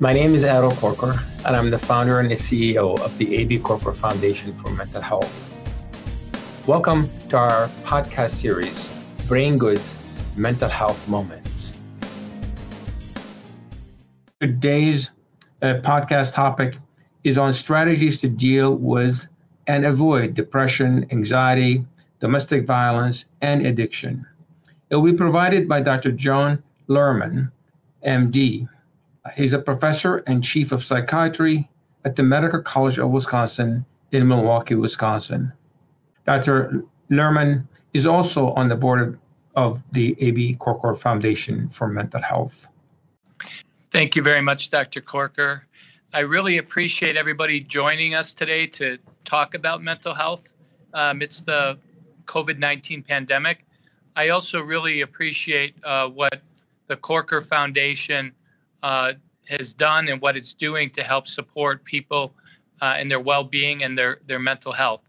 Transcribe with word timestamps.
My 0.00 0.10
name 0.10 0.34
is 0.34 0.42
Errol 0.42 0.72
Corker, 0.72 1.14
and 1.46 1.54
I'm 1.54 1.70
the 1.70 1.78
founder 1.78 2.18
and 2.18 2.28
the 2.28 2.34
CEO 2.34 2.98
of 2.98 3.16
the 3.16 3.36
AB 3.36 3.60
Corker 3.60 3.94
Foundation 3.94 4.52
for 4.54 4.70
Mental 4.70 5.00
Health. 5.00 5.32
Welcome 6.66 7.08
to 7.28 7.36
our 7.36 7.68
podcast 7.84 8.30
series, 8.30 8.90
Brain 9.28 9.56
Goods 9.56 9.94
Mental 10.36 10.68
Health 10.68 11.06
Moments. 11.06 11.80
Today's 14.40 15.10
uh, 15.62 15.74
podcast 15.84 16.32
topic 16.32 16.76
is 17.22 17.38
on 17.38 17.54
strategies 17.54 18.18
to 18.18 18.28
deal 18.28 18.74
with 18.74 19.24
and 19.68 19.86
avoid 19.86 20.34
depression, 20.34 21.06
anxiety, 21.12 21.84
domestic 22.18 22.66
violence, 22.66 23.26
and 23.42 23.64
addiction. 23.64 24.26
It 24.90 24.96
will 24.96 25.12
be 25.12 25.16
provided 25.16 25.68
by 25.68 25.82
Dr. 25.82 26.10
Jon 26.10 26.60
Lehrmann, 26.88 27.52
MD. 28.04 28.68
He's 29.32 29.54
a 29.54 29.58
professor 29.58 30.18
and 30.26 30.44
chief 30.44 30.70
of 30.72 30.84
psychiatry 30.84 31.68
at 32.04 32.14
the 32.14 32.22
Medical 32.22 32.60
College 32.60 32.98
of 32.98 33.10
Wisconsin 33.10 33.84
in 34.12 34.28
Milwaukee, 34.28 34.74
Wisconsin. 34.74 35.50
Dr. 36.26 36.84
Lehrmann 37.10 37.66
is 37.94 38.06
also 38.06 38.52
on 38.52 38.68
the 38.68 38.76
board 38.76 39.18
of 39.56 39.82
the 39.92 40.16
AB 40.20 40.56
Corker 40.56 40.94
Foundation 40.94 41.68
for 41.68 41.88
Mental 41.88 42.20
Health. 42.20 42.66
Thank 43.90 44.14
you 44.16 44.22
very 44.22 44.42
much, 44.42 44.70
Dr. 44.70 45.00
Corker. 45.00 45.66
I 46.12 46.20
really 46.20 46.58
appreciate 46.58 47.16
everybody 47.16 47.60
joining 47.60 48.14
us 48.14 48.32
today 48.32 48.66
to 48.68 48.98
talk 49.24 49.54
about 49.54 49.82
mental 49.82 50.14
health 50.14 50.52
amidst 50.92 51.46
the 51.46 51.78
COVID 52.26 52.58
19 52.58 53.02
pandemic. 53.02 53.64
I 54.16 54.28
also 54.28 54.60
really 54.60 55.00
appreciate 55.00 55.74
uh, 55.82 56.08
what 56.08 56.42
the 56.88 56.96
Corker 56.96 57.40
Foundation 57.40 58.32
uh, 58.84 59.14
has 59.48 59.72
done 59.72 60.08
and 60.08 60.20
what 60.20 60.36
it's 60.36 60.52
doing 60.52 60.90
to 60.90 61.02
help 61.02 61.26
support 61.26 61.82
people 61.84 62.34
uh, 62.82 62.96
in 63.00 63.08
their 63.08 63.18
well-being 63.18 63.82
and 63.82 63.98
their 63.98 64.20
their 64.26 64.38
mental 64.38 64.72
health. 64.72 65.00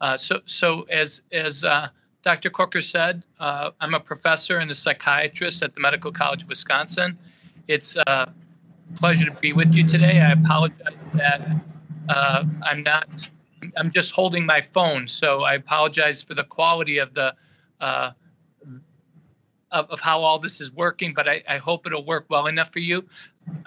Uh, 0.00 0.16
so, 0.16 0.40
so 0.46 0.82
as 0.82 1.22
as 1.32 1.64
uh, 1.64 1.88
Dr. 2.22 2.48
Corker 2.48 2.80
said, 2.80 3.24
uh, 3.40 3.72
I'm 3.80 3.94
a 3.94 4.00
professor 4.00 4.58
and 4.58 4.70
a 4.70 4.74
psychiatrist 4.74 5.62
at 5.62 5.74
the 5.74 5.80
Medical 5.80 6.12
College 6.12 6.42
of 6.42 6.48
Wisconsin. 6.48 7.18
It's 7.66 7.96
a 7.96 8.32
pleasure 8.96 9.24
to 9.24 9.32
be 9.32 9.52
with 9.52 9.72
you 9.72 9.86
today. 9.86 10.20
I 10.20 10.32
apologize 10.32 10.94
that 11.14 11.50
uh, 12.08 12.44
I'm 12.62 12.84
not. 12.84 13.28
I'm 13.76 13.90
just 13.90 14.12
holding 14.12 14.46
my 14.46 14.60
phone, 14.60 15.08
so 15.08 15.42
I 15.42 15.54
apologize 15.54 16.22
for 16.22 16.34
the 16.34 16.44
quality 16.44 16.98
of 16.98 17.12
the 17.14 17.34
of, 19.70 19.90
of 19.90 20.00
how 20.00 20.22
all 20.22 20.38
this 20.38 20.60
is 20.60 20.72
working, 20.72 21.12
but 21.14 21.28
I, 21.28 21.42
I 21.48 21.58
hope 21.58 21.86
it'll 21.86 22.04
work 22.04 22.26
well 22.28 22.46
enough 22.46 22.72
for 22.72 22.78
you. 22.78 23.04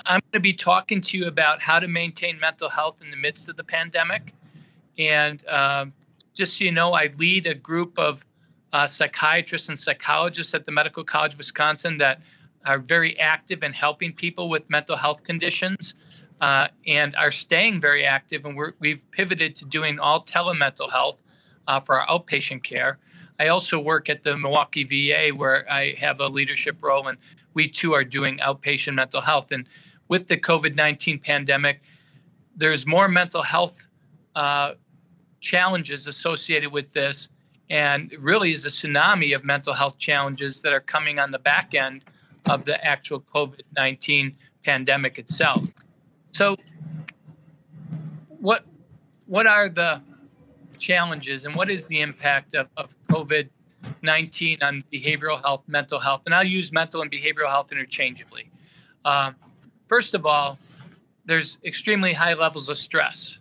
I'm 0.06 0.20
going 0.20 0.32
to 0.34 0.40
be 0.40 0.54
talking 0.54 1.02
to 1.02 1.18
you 1.18 1.28
about 1.28 1.62
how 1.62 1.80
to 1.80 1.88
maintain 1.88 2.40
mental 2.40 2.70
health 2.70 2.98
in 3.02 3.12
the 3.12 3.18
midst 3.18 3.50
of 3.50 3.58
the 3.58 3.64
pandemic. 3.64 4.34
And 4.98 5.46
um, 5.48 5.94
just 6.36 6.58
so 6.58 6.66
you 6.66 6.72
know, 6.72 6.94
I 6.94 7.12
lead 7.18 7.48
a 7.48 7.54
group 7.54 7.98
of 7.98 8.24
uh, 8.74 8.88
psychiatrists 8.88 9.70
and 9.70 9.78
psychologists 9.78 10.54
at 10.54 10.66
the 10.66 10.72
Medical 10.72 11.04
College 11.04 11.34
of 11.34 11.38
Wisconsin 11.38 11.98
that 11.98 12.22
are 12.66 12.80
very 12.80 13.20
active 13.20 13.64
in 13.64 13.74
helping 13.74 14.14
people 14.14 14.50
with 14.50 14.70
mental 14.70 14.96
health 14.96 15.24
conditions 15.24 15.96
uh, 16.42 16.68
and 16.88 17.16
are 17.16 17.32
staying 17.32 17.82
very 17.82 18.06
active. 18.06 18.46
And 18.46 18.58
we 18.80 18.90
have 18.92 19.12
pivoted 19.12 19.56
to 19.58 19.66
doing 19.66 20.00
all 20.00 20.24
telemental 20.24 20.92
health 20.92 21.18
uh, 21.68 21.80
for 21.80 22.00
our 22.00 22.08
outpatient 22.08 22.64
care. 22.64 23.00
I 23.42 23.48
also 23.48 23.80
work 23.80 24.08
at 24.08 24.24
the 24.24 24.38
Milwaukee 24.38 24.84
VA 24.84 25.36
where 25.36 25.66
I 25.68 25.96
have 25.98 26.20
a 26.20 26.28
leadership 26.28 26.84
role, 26.84 27.08
and 27.08 27.18
we 27.56 27.68
too 27.68 27.92
are 27.94 28.04
doing 28.04 28.38
outpatient 28.38 28.94
mental 28.94 29.20
health. 29.20 29.52
And 29.52 29.66
with 30.10 30.28
the 30.28 30.38
COVID 30.38 30.76
19 30.76 31.18
pandemic, 31.18 31.82
there's 32.56 32.86
more 32.86 33.08
mental 33.08 33.42
health 33.42 33.88
uh, 34.36 34.74
challenges 35.40 36.06
associated 36.06 36.72
with 36.72 36.94
this, 36.94 37.30
and 37.72 38.16
really 38.20 38.52
is 38.52 38.64
a 38.66 38.70
tsunami 38.70 39.36
of 39.36 39.44
mental 39.44 39.74
health 39.74 39.98
challenges 39.98 40.62
that 40.62 40.72
are 40.72 40.82
coming 40.96 41.18
on 41.18 41.32
the 41.32 41.40
back 41.40 41.74
end 41.74 42.04
of 42.48 42.64
the 42.66 42.78
actual 42.86 43.22
COVID 43.34 43.62
19 43.76 44.36
pandemic 44.64 45.18
itself. 45.18 45.66
So, 46.32 46.58
what 48.28 48.66
what 49.26 49.48
are 49.48 49.68
the 49.68 50.00
challenges 50.82 51.46
and 51.46 51.56
what 51.56 51.70
is 51.70 51.88
the 51.88 52.02
impact 52.02 52.56
of, 52.56 52.68
of 52.76 52.94
COVID 53.08 53.48
19 54.04 54.62
on 54.62 54.84
behavioral 54.94 55.42
health, 55.42 55.64
mental 55.68 56.00
health? 56.00 56.22
And 56.26 56.36
I'll 56.36 56.44
use 56.44 56.72
mental 56.72 57.02
and 57.02 57.12
behavioral 57.12 57.48
health 57.48 57.72
interchangeably. 57.72 58.50
Um, 59.06 59.36
first 59.88 60.14
of 60.14 60.26
all, 60.26 60.58
there's 61.26 61.58
extremely 61.64 62.14
high 62.14 62.34
levels 62.34 62.68
of 62.68 62.78
stress. 62.78 63.38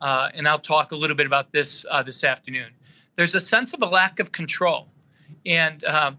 Uh, 0.00 0.28
and 0.34 0.46
I'll 0.46 0.58
talk 0.58 0.92
a 0.92 0.96
little 0.96 1.16
bit 1.16 1.26
about 1.26 1.50
this 1.52 1.86
uh, 1.90 2.02
this 2.02 2.22
afternoon. 2.22 2.68
There's 3.16 3.34
a 3.34 3.40
sense 3.40 3.72
of 3.72 3.80
a 3.82 3.86
lack 3.86 4.20
of 4.20 4.30
control. 4.32 4.88
And 5.46 5.82
um, 5.84 6.18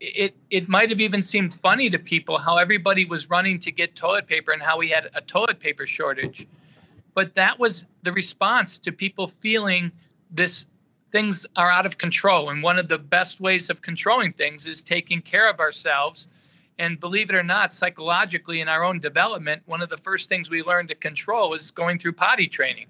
it, 0.00 0.36
it 0.50 0.68
might 0.68 0.90
have 0.90 1.00
even 1.00 1.22
seemed 1.22 1.54
funny 1.54 1.90
to 1.90 1.98
people 1.98 2.38
how 2.38 2.56
everybody 2.56 3.04
was 3.04 3.28
running 3.28 3.58
to 3.60 3.72
get 3.72 3.96
toilet 3.96 4.26
paper 4.26 4.52
and 4.52 4.62
how 4.62 4.78
we 4.78 4.88
had 4.88 5.10
a 5.14 5.20
toilet 5.22 5.58
paper 5.58 5.86
shortage 5.86 6.46
but 7.18 7.34
that 7.34 7.58
was 7.58 7.84
the 8.04 8.12
response 8.12 8.78
to 8.78 8.92
people 8.92 9.26
feeling 9.40 9.90
this 10.30 10.66
things 11.10 11.44
are 11.56 11.68
out 11.68 11.84
of 11.84 11.98
control. 11.98 12.50
And 12.50 12.62
one 12.62 12.78
of 12.78 12.86
the 12.86 12.96
best 12.96 13.40
ways 13.40 13.70
of 13.70 13.82
controlling 13.82 14.32
things 14.32 14.66
is 14.66 14.82
taking 14.82 15.20
care 15.20 15.50
of 15.50 15.58
ourselves. 15.58 16.28
And 16.78 17.00
believe 17.00 17.28
it 17.28 17.34
or 17.34 17.42
not, 17.42 17.72
psychologically, 17.72 18.60
in 18.60 18.68
our 18.68 18.84
own 18.84 19.00
development, 19.00 19.64
one 19.66 19.82
of 19.82 19.88
the 19.88 19.96
first 19.96 20.28
things 20.28 20.48
we 20.48 20.62
learn 20.62 20.86
to 20.86 20.94
control 20.94 21.54
is 21.54 21.72
going 21.72 21.98
through 21.98 22.12
potty 22.12 22.46
training. 22.46 22.86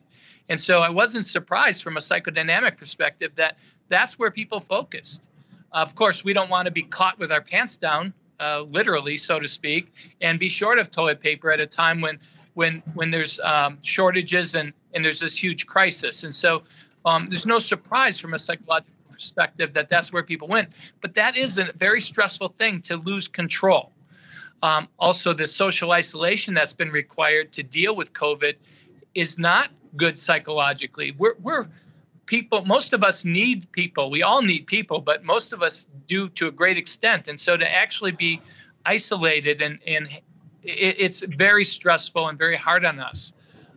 And 0.51 0.61
so 0.61 0.81
I 0.81 0.91
wasn't 0.91 1.25
surprised 1.25 1.83
from 1.83 1.97
a 1.97 2.01
psychodynamic 2.01 2.77
perspective 2.77 3.33
that 3.37 3.57
that's 3.89 4.19
where 4.19 4.31
people 4.31 4.61
focused. 4.61 5.23
Of 5.73 5.95
course, 5.95 6.23
we 6.23 6.35
don't 6.35 6.51
want 6.51 6.67
to 6.67 6.71
be 6.71 6.83
caught 6.83 7.19
with 7.19 7.33
our 7.33 7.41
pants 7.41 7.79
down, 7.79 8.13
uh, 8.41 8.61
literally, 8.69 9.17
so 9.17 9.41
to 9.41 9.49
speak, 9.49 9.91
and 10.21 10.39
be 10.39 10.51
short 10.51 10.79
of 10.79 10.91
toilet 10.91 11.23
paper 11.23 11.51
at 11.51 11.61
a 11.61 11.67
time 11.67 12.03
when 12.03 12.19
when 12.59 12.83
when 12.95 13.09
there's 13.13 13.39
um, 13.41 13.79
shortages 13.83 14.57
and 14.57 14.73
and 14.93 15.05
there's 15.05 15.21
this 15.21 15.37
huge 15.45 15.63
crisis. 15.75 16.25
And 16.25 16.35
so 16.35 16.63
um, 17.05 17.29
there's 17.29 17.47
no 17.47 17.61
surprise 17.61 18.19
from 18.19 18.35
a 18.35 18.39
psychological 18.39 18.95
perspective 19.13 19.73
that 19.75 19.89
that's 19.89 20.13
where 20.13 20.25
people 20.25 20.49
went. 20.49 20.69
But 21.01 21.15
that 21.15 21.37
is 21.37 21.59
a 21.59 21.67
very 21.77 22.01
stressful 22.01 22.55
thing 22.59 22.83
to 22.83 22.97
lose 22.97 23.29
control. 23.29 23.93
Um, 24.63 24.89
also, 24.99 25.33
the 25.33 25.47
social 25.47 25.93
isolation 25.93 26.53
that's 26.53 26.73
been 26.73 26.91
required 26.91 27.53
to 27.53 27.63
deal 27.63 27.95
with 27.95 28.13
COVID 28.13 28.55
is 29.15 29.39
not 29.39 29.71
good 29.97 30.19
psychologically. 30.19 31.15
We're, 31.17 31.37
we're 31.41 31.67
people, 32.27 32.65
most 32.65 32.93
of 32.93 33.05
us 33.05 33.25
need 33.25 33.71
people. 33.71 34.11
We 34.11 34.25
all 34.25 34.43
need 34.43 34.67
people, 34.67 34.99
but 35.01 35.23
most 35.23 35.53
of 35.53 35.63
us 35.63 35.87
do 36.09 36.29
to 36.31 36.49
a 36.49 36.51
great 36.51 36.77
extent. 36.77 37.29
And 37.29 37.39
so 37.39 37.57
to 37.57 37.69
actually 37.83 38.13
be 38.13 38.41
isolated 38.85 39.63
and, 39.63 39.79
and 39.87 40.09
it, 40.63 40.97
it's 40.99 41.21
very 41.21 41.65
stressful 41.65 42.29
and 42.29 42.39
very 42.39 42.57
hard 42.57 42.85
on 42.85 43.01
us. 43.01 43.33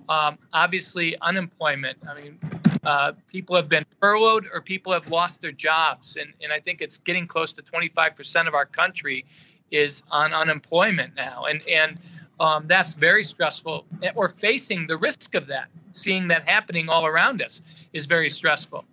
Um, 0.10 0.38
obviously, 0.54 1.18
unemployment. 1.22 1.98
I 2.08 2.22
mean, 2.22 2.40
uh, 2.84 3.14
people 3.28 3.56
have 3.56 3.70
been 3.70 3.86
furloughed 4.00 4.46
or 4.52 4.62
people 4.62 4.92
have 4.92 5.10
lost 5.10 5.42
their 5.42 5.52
jobs, 5.52 6.18
and 6.20 6.34
and 6.42 6.52
I 6.52 6.60
think 6.60 6.82
it's 6.82 6.98
getting 6.98 7.28
close 7.28 7.54
to 7.54 7.62
25% 7.62 8.48
of 8.48 8.54
our 8.54 8.66
country 8.66 9.26
is 9.72 10.04
on 10.12 10.34
unemployment 10.34 11.16
now, 11.16 11.46
and 11.46 11.62
and 11.68 12.00
um, 12.40 12.66
that's 12.68 12.96
very 12.96 13.24
stressful. 13.24 13.86
We're 14.16 14.30
facing 14.30 14.88
the 14.88 14.98
risk 14.98 15.36
of 15.36 15.46
that. 15.48 15.68
Seeing 15.92 16.28
that 16.30 16.48
happening 16.48 16.90
all 16.90 17.06
around 17.06 17.42
us 17.42 17.62
is 17.94 18.08
very 18.08 18.30
stressful. 18.30 18.84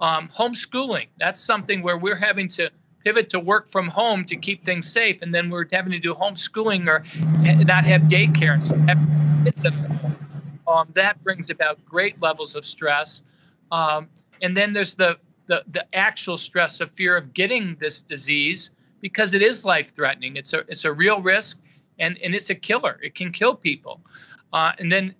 Um, 0.00 0.28
homeschooling. 0.36 1.06
That's 1.18 1.40
something 1.40 1.82
where 1.82 1.98
we're 1.98 2.16
having 2.16 2.48
to 2.50 2.68
pivot 3.06 3.30
to 3.30 3.38
work 3.38 3.70
from 3.70 3.86
home 3.86 4.24
to 4.24 4.34
keep 4.34 4.64
things 4.64 4.90
safe, 4.90 5.22
and 5.22 5.32
then 5.32 5.48
we're 5.48 5.64
having 5.70 5.92
to 5.92 6.00
do 6.00 6.12
homeschooling 6.12 6.88
or 6.88 7.04
not 7.64 7.84
have 7.84 8.02
daycare. 8.02 8.58
Um, 10.66 10.88
that 10.94 11.22
brings 11.22 11.48
about 11.48 11.78
great 11.84 12.20
levels 12.20 12.56
of 12.56 12.66
stress. 12.66 13.22
Um, 13.70 14.08
and 14.42 14.56
then 14.56 14.72
there's 14.72 14.96
the, 14.96 15.18
the 15.46 15.62
the 15.70 15.84
actual 15.94 16.36
stress 16.36 16.80
of 16.80 16.90
fear 16.96 17.16
of 17.16 17.32
getting 17.32 17.76
this 17.78 18.00
disease 18.00 18.72
because 19.00 19.34
it 19.34 19.42
is 19.42 19.64
life 19.64 19.94
threatening. 19.94 20.34
It's 20.34 20.52
a 20.52 20.64
it's 20.66 20.84
a 20.84 20.92
real 20.92 21.22
risk, 21.22 21.58
and 22.00 22.18
and 22.24 22.34
it's 22.34 22.50
a 22.50 22.56
killer. 22.56 22.98
It 23.04 23.14
can 23.14 23.30
kill 23.30 23.54
people. 23.54 24.00
Uh, 24.52 24.72
and 24.80 24.90
then 24.90 25.14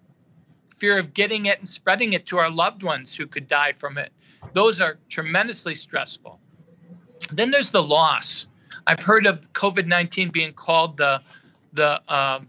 fear 0.78 0.98
of 0.98 1.14
getting 1.14 1.46
it 1.46 1.60
and 1.60 1.68
spreading 1.68 2.14
it 2.14 2.26
to 2.26 2.38
our 2.38 2.50
loved 2.50 2.82
ones 2.82 3.14
who 3.14 3.28
could 3.28 3.46
die 3.46 3.74
from 3.78 3.96
it. 3.96 4.10
Those 4.54 4.80
are 4.80 4.98
tremendously 5.08 5.76
stressful. 5.76 6.40
Then 7.32 7.50
there's 7.50 7.70
the 7.70 7.82
loss. 7.82 8.46
I've 8.86 9.00
heard 9.00 9.26
of 9.26 9.52
COVID 9.52 9.86
nineteen 9.86 10.30
being 10.30 10.52
called 10.52 10.96
the 10.96 11.20
the 11.72 12.00
um, 12.12 12.48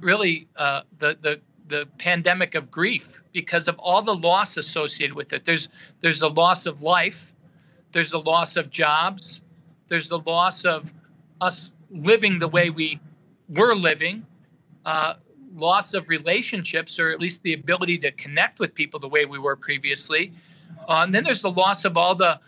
really 0.00 0.48
uh, 0.56 0.82
the 0.98 1.16
the 1.20 1.40
the 1.68 1.86
pandemic 1.98 2.54
of 2.54 2.70
grief 2.70 3.20
because 3.32 3.68
of 3.68 3.78
all 3.78 4.02
the 4.02 4.14
loss 4.14 4.56
associated 4.56 5.14
with 5.14 5.32
it. 5.32 5.44
There's 5.44 5.68
there's 6.02 6.20
the 6.20 6.30
loss 6.30 6.66
of 6.66 6.82
life, 6.82 7.32
there's 7.92 8.10
the 8.10 8.20
loss 8.20 8.56
of 8.56 8.70
jobs, 8.70 9.40
there's 9.88 10.08
the 10.08 10.18
loss 10.18 10.64
of 10.64 10.92
us 11.40 11.72
living 11.90 12.38
the 12.38 12.48
way 12.48 12.70
we 12.70 13.00
were 13.48 13.74
living, 13.74 14.26
uh, 14.84 15.14
loss 15.56 15.94
of 15.94 16.08
relationships, 16.08 16.98
or 16.98 17.10
at 17.10 17.20
least 17.20 17.42
the 17.42 17.54
ability 17.54 17.98
to 17.98 18.12
connect 18.12 18.58
with 18.58 18.74
people 18.74 19.00
the 19.00 19.08
way 19.08 19.24
we 19.24 19.38
were 19.38 19.56
previously. 19.56 20.32
Uh, 20.88 21.02
and 21.02 21.14
then 21.14 21.24
there's 21.24 21.42
the 21.42 21.50
loss 21.50 21.84
of 21.84 21.96
all 21.96 22.14
the 22.14 22.38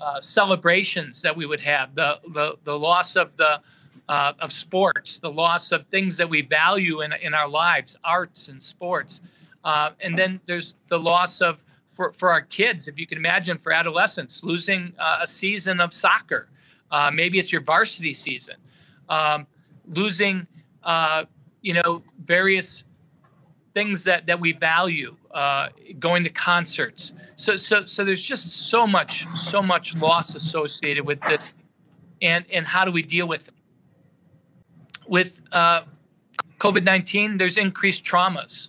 uh, 0.00 0.20
celebrations 0.20 1.22
that 1.22 1.36
we 1.36 1.46
would 1.46 1.60
have, 1.60 1.94
the 1.94 2.18
the, 2.32 2.56
the 2.64 2.78
loss 2.78 3.16
of 3.16 3.36
the 3.36 3.60
uh, 4.08 4.32
of 4.40 4.52
sports, 4.52 5.18
the 5.18 5.30
loss 5.30 5.72
of 5.72 5.86
things 5.86 6.16
that 6.16 6.28
we 6.28 6.42
value 6.42 7.02
in 7.02 7.12
in 7.14 7.34
our 7.34 7.48
lives, 7.48 7.96
arts 8.04 8.48
and 8.48 8.62
sports, 8.62 9.20
uh, 9.64 9.90
and 10.00 10.18
then 10.18 10.40
there's 10.46 10.76
the 10.88 10.98
loss 10.98 11.40
of 11.40 11.58
for, 11.94 12.12
for 12.12 12.30
our 12.30 12.40
kids, 12.40 12.88
if 12.88 12.98
you 12.98 13.06
can 13.06 13.18
imagine, 13.18 13.58
for 13.58 13.72
adolescents, 13.72 14.42
losing 14.42 14.92
uh, 14.98 15.18
a 15.22 15.26
season 15.26 15.80
of 15.80 15.92
soccer. 15.92 16.48
Uh, 16.90 17.10
maybe 17.10 17.38
it's 17.38 17.52
your 17.52 17.60
varsity 17.60 18.14
season. 18.14 18.56
Um, 19.08 19.46
losing, 19.86 20.46
you 21.60 21.74
know, 21.74 22.02
various 22.24 22.84
things 23.74 24.04
that, 24.04 24.26
that 24.26 24.40
we 24.40 24.52
value, 24.52 25.16
uh, 25.32 25.68
going 25.98 26.24
to 26.24 26.30
concerts. 26.30 27.12
So, 27.36 27.56
so, 27.56 27.86
so 27.86 28.04
there's 28.04 28.22
just 28.22 28.68
so 28.68 28.86
much, 28.86 29.26
so 29.36 29.62
much 29.62 29.94
loss 29.96 30.34
associated 30.34 31.06
with 31.06 31.20
this. 31.22 31.52
And, 32.22 32.44
and 32.52 32.66
how 32.66 32.84
do 32.84 32.92
we 32.92 33.02
deal 33.02 33.26
with 33.26 33.48
it? 33.48 33.54
With 35.08 35.40
uh, 35.52 35.82
COVID 36.58 36.84
19, 36.84 37.36
there's 37.36 37.56
increased 37.56 38.04
traumas. 38.04 38.68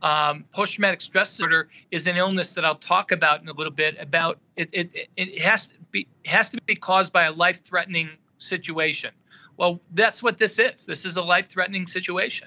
Um, 0.00 0.44
post-traumatic 0.52 1.00
stress 1.00 1.30
disorder 1.30 1.68
is 1.90 2.06
an 2.06 2.16
illness 2.16 2.54
that 2.54 2.64
I'll 2.64 2.76
talk 2.76 3.10
about 3.10 3.42
in 3.42 3.48
a 3.48 3.52
little 3.52 3.72
bit. 3.72 3.96
About 3.98 4.38
it, 4.56 4.68
it, 4.72 5.08
it 5.16 5.40
has 5.42 5.66
to 5.66 5.74
be 5.90 6.06
has 6.24 6.50
to 6.50 6.58
be 6.66 6.76
caused 6.76 7.12
by 7.12 7.24
a 7.24 7.32
life-threatening 7.32 8.10
situation. 8.38 9.10
Well, 9.56 9.80
that's 9.94 10.22
what 10.22 10.38
this 10.38 10.60
is. 10.60 10.86
This 10.86 11.04
is 11.04 11.16
a 11.16 11.22
life-threatening 11.22 11.88
situation. 11.88 12.46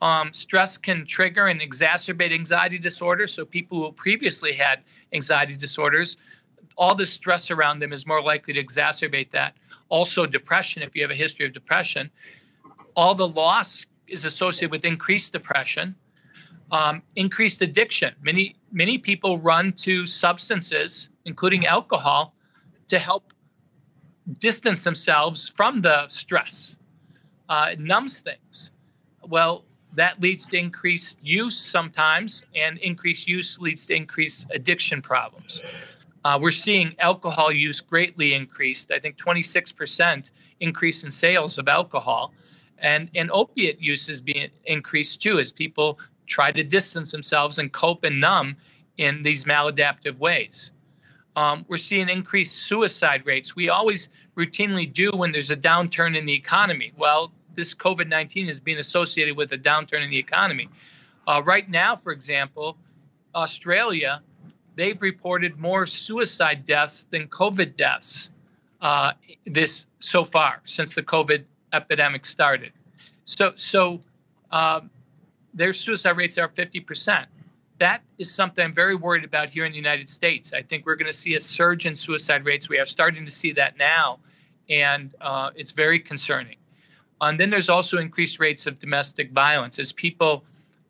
Um, 0.00 0.32
stress 0.32 0.78
can 0.78 1.04
trigger 1.06 1.48
and 1.48 1.60
exacerbate 1.60 2.32
anxiety 2.32 2.78
disorders. 2.78 3.34
So 3.34 3.44
people 3.44 3.84
who 3.84 3.92
previously 3.92 4.52
had 4.52 4.80
anxiety 5.12 5.56
disorders, 5.56 6.16
all 6.76 6.94
the 6.94 7.06
stress 7.06 7.50
around 7.50 7.80
them 7.80 7.92
is 7.92 8.06
more 8.06 8.22
likely 8.22 8.54
to 8.54 8.64
exacerbate 8.64 9.30
that. 9.32 9.54
Also, 9.88 10.26
depression. 10.26 10.82
If 10.82 10.94
you 10.94 11.02
have 11.02 11.10
a 11.10 11.14
history 11.14 11.46
of 11.46 11.52
depression, 11.52 12.10
all 12.94 13.14
the 13.14 13.26
loss 13.26 13.86
is 14.06 14.24
associated 14.24 14.70
with 14.70 14.84
increased 14.84 15.32
depression 15.32 15.94
um, 16.70 17.02
increased 17.16 17.62
addiction. 17.62 18.14
Many 18.22 18.56
many 18.72 18.98
people 18.98 19.38
run 19.38 19.72
to 19.74 20.06
substances, 20.06 21.08
including 21.24 21.66
alcohol, 21.66 22.34
to 22.88 22.98
help 22.98 23.32
distance 24.38 24.84
themselves 24.84 25.48
from 25.48 25.80
the 25.80 26.06
stress. 26.08 26.76
Uh, 27.48 27.68
it 27.72 27.80
numbs 27.80 28.18
things. 28.18 28.70
Well, 29.26 29.64
that 29.94 30.20
leads 30.20 30.46
to 30.48 30.56
increased 30.56 31.18
use 31.22 31.58
sometimes, 31.58 32.42
and 32.54 32.78
increased 32.78 33.26
use 33.26 33.58
leads 33.58 33.86
to 33.86 33.94
increased 33.94 34.46
addiction 34.50 35.02
problems. 35.02 35.62
Uh, 36.24 36.38
we're 36.40 36.50
seeing 36.50 36.94
alcohol 36.98 37.52
use 37.52 37.80
greatly 37.80 38.34
increased. 38.34 38.90
I 38.90 38.98
think 38.98 39.16
26% 39.16 40.30
increase 40.60 41.04
in 41.04 41.10
sales 41.10 41.58
of 41.58 41.68
alcohol, 41.68 42.32
and 42.78 43.08
and 43.14 43.30
opiate 43.30 43.80
use 43.80 44.08
is 44.08 44.20
being 44.20 44.48
increased 44.64 45.22
too 45.22 45.38
as 45.38 45.50
people 45.50 45.98
try 46.26 46.52
to 46.52 46.62
distance 46.62 47.10
themselves 47.10 47.58
and 47.58 47.72
cope 47.72 48.04
and 48.04 48.20
numb 48.20 48.56
in 48.98 49.22
these 49.22 49.44
maladaptive 49.44 50.18
ways. 50.18 50.70
Um, 51.36 51.64
we're 51.68 51.78
seeing 51.78 52.08
increased 52.08 52.64
suicide 52.64 53.22
rates. 53.24 53.54
We 53.54 53.68
always 53.68 54.08
routinely 54.36 54.92
do 54.92 55.10
when 55.12 55.32
there's 55.32 55.50
a 55.50 55.56
downturn 55.56 56.16
in 56.16 56.26
the 56.26 56.34
economy. 56.34 56.92
Well, 56.96 57.32
this 57.58 57.74
COVID 57.74 58.08
19 58.08 58.48
is 58.48 58.60
being 58.60 58.78
associated 58.78 59.36
with 59.36 59.52
a 59.52 59.58
downturn 59.58 60.04
in 60.04 60.10
the 60.10 60.16
economy. 60.16 60.68
Uh, 61.26 61.42
right 61.44 61.68
now, 61.68 61.96
for 61.96 62.12
example, 62.12 62.76
Australia, 63.34 64.22
they've 64.76 65.02
reported 65.02 65.58
more 65.58 65.84
suicide 65.84 66.64
deaths 66.64 67.08
than 67.10 67.26
COVID 67.26 67.76
deaths 67.76 68.30
uh, 68.80 69.12
this 69.44 69.86
so 69.98 70.24
far 70.24 70.62
since 70.66 70.94
the 70.94 71.02
COVID 71.02 71.42
epidemic 71.72 72.24
started. 72.24 72.70
So, 73.24 73.52
so 73.56 74.00
um, 74.52 74.88
their 75.52 75.72
suicide 75.72 76.16
rates 76.16 76.38
are 76.38 76.48
50%. 76.48 77.26
That 77.80 78.02
is 78.18 78.32
something 78.32 78.64
I'm 78.64 78.74
very 78.74 78.94
worried 78.94 79.24
about 79.24 79.50
here 79.50 79.64
in 79.64 79.72
the 79.72 79.76
United 79.76 80.08
States. 80.08 80.52
I 80.52 80.62
think 80.62 80.86
we're 80.86 80.96
going 80.96 81.10
to 81.10 81.18
see 81.18 81.34
a 81.34 81.40
surge 81.40 81.86
in 81.86 81.96
suicide 81.96 82.44
rates. 82.44 82.68
We 82.68 82.78
are 82.78 82.86
starting 82.86 83.24
to 83.24 83.30
see 83.32 83.52
that 83.52 83.76
now, 83.76 84.20
and 84.70 85.12
uh, 85.20 85.50
it's 85.56 85.72
very 85.72 85.98
concerning. 85.98 86.56
And 87.20 87.38
then 87.38 87.50
there's 87.50 87.68
also 87.68 87.98
increased 87.98 88.38
rates 88.38 88.66
of 88.66 88.78
domestic 88.78 89.32
violence 89.32 89.78
as 89.78 89.92
people 89.92 90.44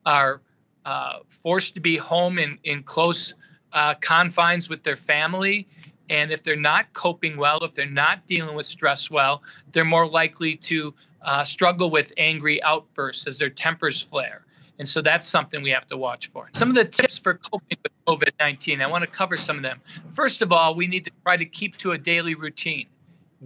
are 0.05 0.41
uh, 0.85 1.19
forced 1.43 1.75
to 1.75 1.81
be 1.81 1.97
home 1.97 2.39
in, 2.39 2.59
in 2.65 2.83
close 2.83 3.35
uh, 3.73 3.95
confines 4.01 4.69
with 4.69 4.83
their 4.83 4.97
family. 4.97 5.67
And 6.11 6.31
if 6.31 6.43
they're 6.43 6.57
not 6.57 6.93
coping 6.95 7.37
well, 7.37 7.63
if 7.63 7.75
they're 7.75 7.87
not 7.87 8.27
dealing 8.27 8.57
with 8.57 8.67
stress 8.67 9.11
well, 9.11 9.43
they're 9.73 9.85
more 9.85 10.09
likely 10.09 10.57
to 10.57 10.95
uh, 11.23 11.45
struggle 11.45 11.91
with 11.91 12.13
angry 12.17 12.63
outbursts 12.63 13.27
as 13.27 13.39
their 13.39 13.51
tempers 13.51 14.01
flare. 14.03 14.45
And 14.79 14.89
so 14.89 15.03
that's 15.03 15.27
something 15.27 15.63
we 15.63 15.71
have 15.71 15.87
to 15.89 15.97
watch 15.97 16.29
for. 16.29 16.49
Some 16.55 16.69
of 16.69 16.77
the 16.77 16.85
tips 16.85 17.19
for 17.19 17.35
coping 17.35 17.77
with 17.83 17.93
COVID 18.07 18.31
19, 18.39 18.81
I 18.81 18.87
want 18.87 19.03
to 19.03 19.11
cover 19.11 19.37
some 19.37 19.57
of 19.57 19.63
them. 19.63 19.81
First 20.15 20.41
of 20.41 20.53
all, 20.53 20.75
we 20.75 20.87
need 20.87 21.05
to 21.05 21.11
try 21.25 21.37
to 21.37 21.45
keep 21.45 21.77
to 21.79 21.93
a 21.93 21.99
daily 21.99 22.35
routine. 22.35 22.87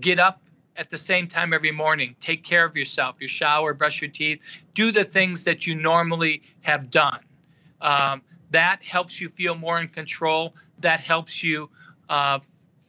Get 0.00 0.18
up 0.18 0.42
at 0.76 0.90
the 0.90 0.98
same 0.98 1.28
time 1.28 1.52
every 1.52 1.70
morning. 1.70 2.14
Take 2.20 2.44
care 2.44 2.64
of 2.64 2.76
yourself, 2.76 3.16
your 3.20 3.28
shower, 3.28 3.74
brush 3.74 4.00
your 4.00 4.10
teeth, 4.10 4.40
do 4.74 4.92
the 4.92 5.04
things 5.04 5.44
that 5.44 5.66
you 5.66 5.74
normally 5.74 6.42
have 6.62 6.90
done. 6.90 7.20
Um, 7.80 8.22
that 8.50 8.82
helps 8.82 9.20
you 9.20 9.28
feel 9.30 9.54
more 9.54 9.80
in 9.80 9.88
control. 9.88 10.54
That 10.80 11.00
helps 11.00 11.42
you 11.42 11.68
uh, 12.08 12.40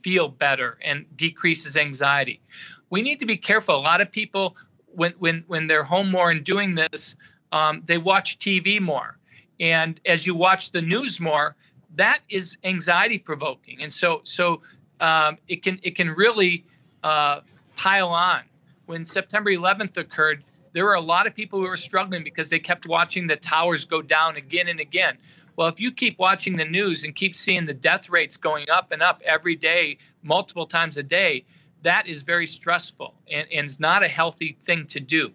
feel 0.02 0.28
better 0.28 0.78
and 0.84 1.06
decreases 1.18 1.78
anxiety. 1.78 2.42
We 2.90 3.02
need 3.02 3.20
to 3.20 3.26
be 3.26 3.38
careful. 3.38 3.76
A 3.76 3.78
lot 3.78 4.02
of 4.02 4.12
people, 4.12 4.56
when, 4.94 5.14
when, 5.20 5.44
when 5.48 5.68
they're 5.68 5.84
home 5.84 6.12
more 6.12 6.32
and 6.32 6.44
doing 6.44 6.76
this, 6.76 7.16
um, 7.52 7.84
they 7.86 7.98
watch 7.98 8.40
TV 8.40 8.82
more. 8.82 9.18
And 9.60 10.00
as 10.06 10.26
you 10.28 10.36
watch 10.36 10.72
the 10.72 10.82
news 10.82 11.20
more, 11.20 11.56
that 11.96 12.20
is 12.30 12.58
anxiety 12.64 13.20
provoking. 13.20 13.82
And 13.82 13.92
so, 13.92 14.22
so 14.24 14.62
um, 15.00 15.38
it 15.48 15.64
can 15.64 15.80
it 15.84 15.96
can 15.96 16.10
really 16.10 16.66
uh, 17.04 17.42
pile 17.76 18.10
on. 18.10 18.42
When 18.86 19.06
September 19.06 19.52
11th 19.52 19.98
occurred, 19.98 20.44
there 20.74 20.86
were 20.86 20.96
a 20.96 21.02
lot 21.02 21.28
of 21.28 21.36
people 21.36 21.60
who 21.60 21.68
were 21.68 21.78
struggling 21.78 22.24
because 22.24 22.50
they 22.50 22.60
kept 22.60 22.88
watching 22.88 23.28
the 23.28 23.36
towers 23.36 23.86
go 23.86 24.02
down 24.02 24.36
again 24.36 24.68
and 24.68 24.80
again. 24.80 25.18
Well, 25.56 25.68
if 25.68 25.80
you 25.80 25.92
keep 25.92 26.18
watching 26.18 26.58
the 26.58 26.66
news 26.66 27.04
and 27.04 27.16
keep 27.16 27.36
seeing 27.36 27.66
the 27.66 27.74
death 27.74 28.10
rates 28.10 28.38
going 28.38 28.70
up 28.70 28.92
and 28.92 29.02
up 29.02 29.22
every 29.24 29.56
day, 29.56 29.98
multiple 30.24 30.66
times 30.66 30.98
a 30.98 31.04
day, 31.04 31.46
that 31.84 32.08
is 32.08 32.24
very 32.24 32.48
stressful 32.48 33.14
and, 33.32 33.48
and 33.54 33.68
it's 33.68 33.80
not 33.80 34.04
a 34.04 34.08
healthy 34.08 34.58
thing 34.64 34.88
to 34.88 35.00
do. 35.00 35.32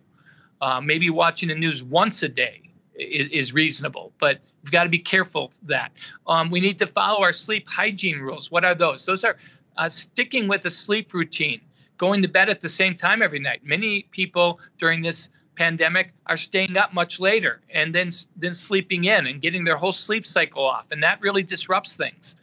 Uh, 0.60 0.80
maybe 0.80 1.08
watching 1.08 1.48
the 1.48 1.54
news 1.54 1.84
once 1.84 2.22
a 2.24 2.28
day 2.28 2.62
is, 2.96 3.28
is 3.30 3.52
reasonable, 3.52 4.12
but 4.18 4.40
we've 4.64 4.72
got 4.72 4.84
to 4.84 4.90
be 4.90 4.98
careful 4.98 5.52
that. 5.62 5.92
Um, 6.26 6.50
we 6.50 6.60
need 6.60 6.78
to 6.80 6.86
follow 6.86 7.22
our 7.22 7.32
sleep 7.32 7.68
hygiene 7.68 8.18
rules. 8.18 8.50
What 8.50 8.64
are 8.64 8.74
those? 8.74 9.06
Those 9.06 9.22
are 9.22 9.36
uh, 9.76 9.88
sticking 9.88 10.48
with 10.48 10.64
a 10.64 10.70
sleep 10.70 11.14
routine, 11.14 11.60
going 11.98 12.22
to 12.22 12.28
bed 12.28 12.48
at 12.48 12.62
the 12.62 12.68
same 12.68 12.96
time 12.96 13.22
every 13.22 13.38
night. 13.38 13.60
Many 13.64 14.06
people 14.10 14.60
during 14.78 15.02
this 15.02 15.28
pandemic 15.56 16.12
are 16.26 16.36
staying 16.36 16.76
up 16.76 16.94
much 16.94 17.18
later 17.18 17.60
and 17.74 17.94
then 17.94 18.10
then 18.36 18.54
sleeping 18.54 19.04
in 19.04 19.26
and 19.26 19.42
getting 19.42 19.64
their 19.64 19.76
whole 19.76 19.92
sleep 19.92 20.26
cycle 20.26 20.64
off, 20.64 20.86
and 20.90 21.02
that 21.02 21.20
really 21.20 21.42
disrupts 21.42 21.96
things. 21.96 22.36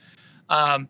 Um, 0.50 0.88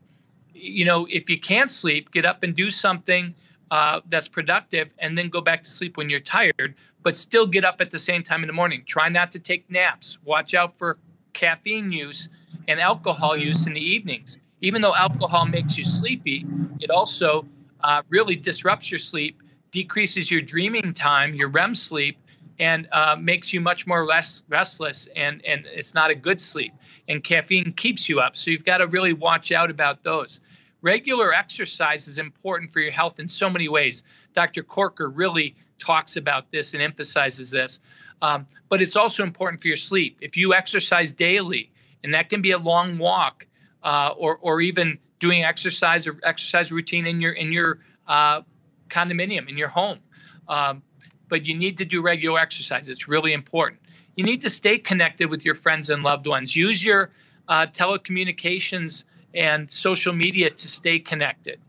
you 0.54 0.86
know, 0.86 1.08
if 1.10 1.30
you 1.30 1.40
can't 1.40 1.70
sleep, 1.70 2.12
get 2.12 2.26
up 2.26 2.44
and 2.44 2.56
do 2.56 2.70
something 2.70 3.36
uh, 3.72 4.02
that's 4.10 4.28
productive, 4.28 4.90
and 5.00 5.18
then 5.18 5.30
go 5.30 5.42
back 5.42 5.64
to 5.64 5.70
sleep 5.70 5.98
when 5.98 6.10
you're 6.10 6.20
tired 6.20 6.76
but 7.06 7.16
still 7.16 7.46
get 7.46 7.64
up 7.64 7.76
at 7.82 7.92
the 7.92 8.00
same 8.00 8.24
time 8.24 8.42
in 8.42 8.48
the 8.48 8.54
morning. 8.54 8.84
Try 8.88 9.10
not 9.10 9.32
to 9.34 9.40
take 9.40 9.70
naps. 9.70 10.18
Watch 10.26 10.56
out 10.56 10.74
for 10.80 10.98
caffeine 11.34 11.92
use 11.92 12.30
and 12.68 12.80
alcohol 12.80 13.38
use 13.38 13.68
in 13.68 13.76
the 13.76 13.80
evenings. 13.80 14.40
Even 14.62 14.82
though 14.82 14.96
alcohol 14.96 15.46
makes 15.46 15.78
you 15.78 15.86
sleepy, 15.86 16.48
it 16.80 16.90
also 16.90 17.46
uh, 17.86 18.02
really 18.10 18.36
disrupts 18.36 18.90
your 18.90 18.98
sleep, 18.98 19.44
decreases 19.72 20.32
your 20.32 20.42
dreaming 20.42 20.92
time, 20.92 21.36
your 21.36 21.50
REM 21.50 21.76
sleep, 21.76 22.18
and 22.58 22.88
uh, 22.92 23.16
makes 23.20 23.54
you 23.54 23.62
much 23.62 23.86
more 23.86 24.06
less 24.06 24.44
restless. 24.50 25.08
And, 25.16 25.46
and 25.46 25.68
it's 25.68 25.94
not 25.94 26.10
a 26.10 26.16
good 26.16 26.42
sleep. 26.42 26.74
And 27.08 27.24
caffeine 27.24 27.74
keeps 27.74 28.10
you 28.10 28.20
up. 28.20 28.38
So 28.38 28.50
you've 28.50 28.66
got 28.66 28.80
to 28.80 28.88
really 28.88 29.14
watch 29.14 29.52
out 29.52 29.70
about 29.70 30.04
those. 30.04 30.40
Regular 30.82 31.32
exercise 31.32 32.08
is 32.08 32.18
important 32.18 32.74
for 32.74 32.80
your 32.80 32.92
health 32.92 33.20
in 33.20 33.28
so 33.28 33.52
many 33.52 33.70
ways. 33.70 34.02
Dr. 34.34 34.64
Corker 34.64 35.10
really 35.10 35.56
talks 35.78 36.18
about 36.18 36.50
this 36.52 36.74
and 36.74 36.82
emphasizes 36.82 37.52
this. 37.52 37.80
Um, 38.24 38.48
but 38.70 38.82
it's 38.82 38.96
also 38.96 39.22
important 39.22 39.62
for 39.62 39.68
your 39.68 39.78
sleep. 39.78 40.18
If 40.22 40.36
you 40.36 40.56
exercise 40.56 41.14
daily, 41.14 41.72
and 42.04 42.12
that 42.16 42.30
can 42.30 42.42
be 42.42 42.52
a 42.52 42.58
long 42.58 42.98
walk, 42.98 43.46
uh, 43.84 44.14
or 44.18 44.38
or 44.42 44.62
even 44.62 44.98
doing 45.26 45.44
exercise 45.44 46.06
or 46.06 46.20
exercise 46.24 46.72
routine 46.72 47.08
in 47.08 47.20
your 47.20 47.34
in 47.34 47.52
your 47.52 47.80
uh, 48.08 48.42
condominium 48.90 49.50
in 49.50 49.58
your 49.58 49.68
home, 49.68 50.00
um, 50.48 50.84
but 51.30 51.46
you 51.48 51.56
need 51.56 51.76
to 51.78 51.86
do 51.86 52.02
regular 52.02 52.40
exercise. 52.40 52.88
It's 52.90 53.08
really 53.08 53.34
important. 53.34 53.80
You 54.18 54.24
need 54.24 54.42
to 54.44 54.50
stay 54.50 54.78
connected 54.78 55.28
with 55.32 55.44
your 55.44 55.56
friends 55.56 55.90
and 55.90 56.04
loved 56.04 56.28
ones. 56.28 56.56
Use 56.56 56.86
your 56.86 57.12
uh, 57.48 57.66
telecommunications 57.82 59.04
and 59.34 59.72
social 59.72 60.14
media 60.14 60.50
to 60.52 60.68
stay 60.68 61.00
connected. 61.00 61.60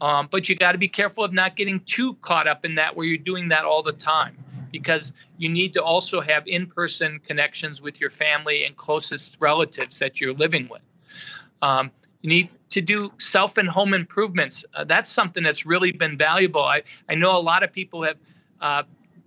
Um, 0.00 0.28
but 0.30 0.48
you 0.48 0.54
got 0.54 0.72
to 0.72 0.78
be 0.78 0.88
careful 1.00 1.24
of 1.24 1.32
not 1.32 1.56
getting 1.56 1.80
too 1.80 2.14
caught 2.28 2.46
up 2.46 2.64
in 2.64 2.74
that 2.76 2.94
where 2.94 3.06
you're 3.06 3.26
doing 3.32 3.48
that 3.48 3.64
all 3.64 3.82
the 3.82 3.94
time 3.94 4.36
because 4.70 5.12
you 5.38 5.48
need 5.48 5.72
to 5.72 5.82
also 5.82 6.20
have 6.20 6.46
in 6.46 6.66
person 6.66 7.20
connections 7.26 7.80
with 7.80 7.98
your 8.00 8.10
family 8.10 8.64
and 8.64 8.76
closest 8.76 9.36
relatives 9.40 9.98
that 9.98 10.20
you're 10.20 10.34
living 10.34 10.68
with. 10.70 10.82
Um, 11.62 11.90
you 12.22 12.28
need 12.28 12.50
to 12.70 12.80
do 12.80 13.10
self 13.18 13.58
and 13.58 13.68
home 13.68 13.94
improvements. 13.94 14.64
Uh, 14.74 14.84
that's 14.84 15.10
something 15.10 15.42
that's 15.42 15.64
really 15.64 15.92
been 15.92 16.16
valuable. 16.18 16.64
I, 16.64 16.82
I 17.08 17.14
know 17.14 17.36
a 17.36 17.38
lot 17.38 17.62
of 17.62 17.72
people 17.72 18.02
have, 18.02 18.16
uh, 18.60 18.82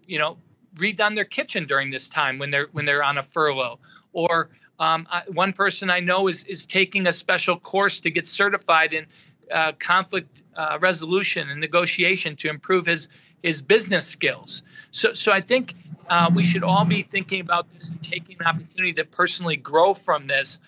you 0.05 0.19
know, 0.19 0.37
redone 0.75 1.15
their 1.15 1.25
kitchen 1.25 1.65
during 1.67 1.89
this 1.91 2.07
time 2.07 2.39
when 2.39 2.51
they're 2.51 2.67
when 2.71 2.85
they're 2.85 3.03
on 3.03 3.17
a 3.17 3.23
furlough. 3.23 3.79
Or 4.13 4.49
um, 4.79 5.07
I, 5.09 5.23
one 5.33 5.53
person 5.53 5.89
I 5.89 5.99
know 5.99 6.27
is 6.27 6.43
is 6.45 6.65
taking 6.65 7.07
a 7.07 7.13
special 7.13 7.59
course 7.59 7.99
to 8.01 8.11
get 8.11 8.25
certified 8.25 8.93
in 8.93 9.05
uh, 9.51 9.73
conflict 9.79 10.43
uh, 10.55 10.77
resolution 10.81 11.49
and 11.49 11.59
negotiation 11.59 12.35
to 12.37 12.49
improve 12.49 12.85
his 12.85 13.09
his 13.43 13.61
business 13.61 14.05
skills. 14.05 14.63
So 14.91 15.13
so 15.13 15.31
I 15.31 15.41
think 15.41 15.75
uh, 16.09 16.29
we 16.33 16.43
should 16.43 16.63
all 16.63 16.85
be 16.85 17.01
thinking 17.01 17.41
about 17.41 17.71
this 17.71 17.89
and 17.89 18.01
taking 18.03 18.37
an 18.39 18.45
opportunity 18.45 18.93
to 18.93 19.05
personally 19.05 19.55
grow 19.55 19.93
from 19.93 20.27
this, 20.27 20.59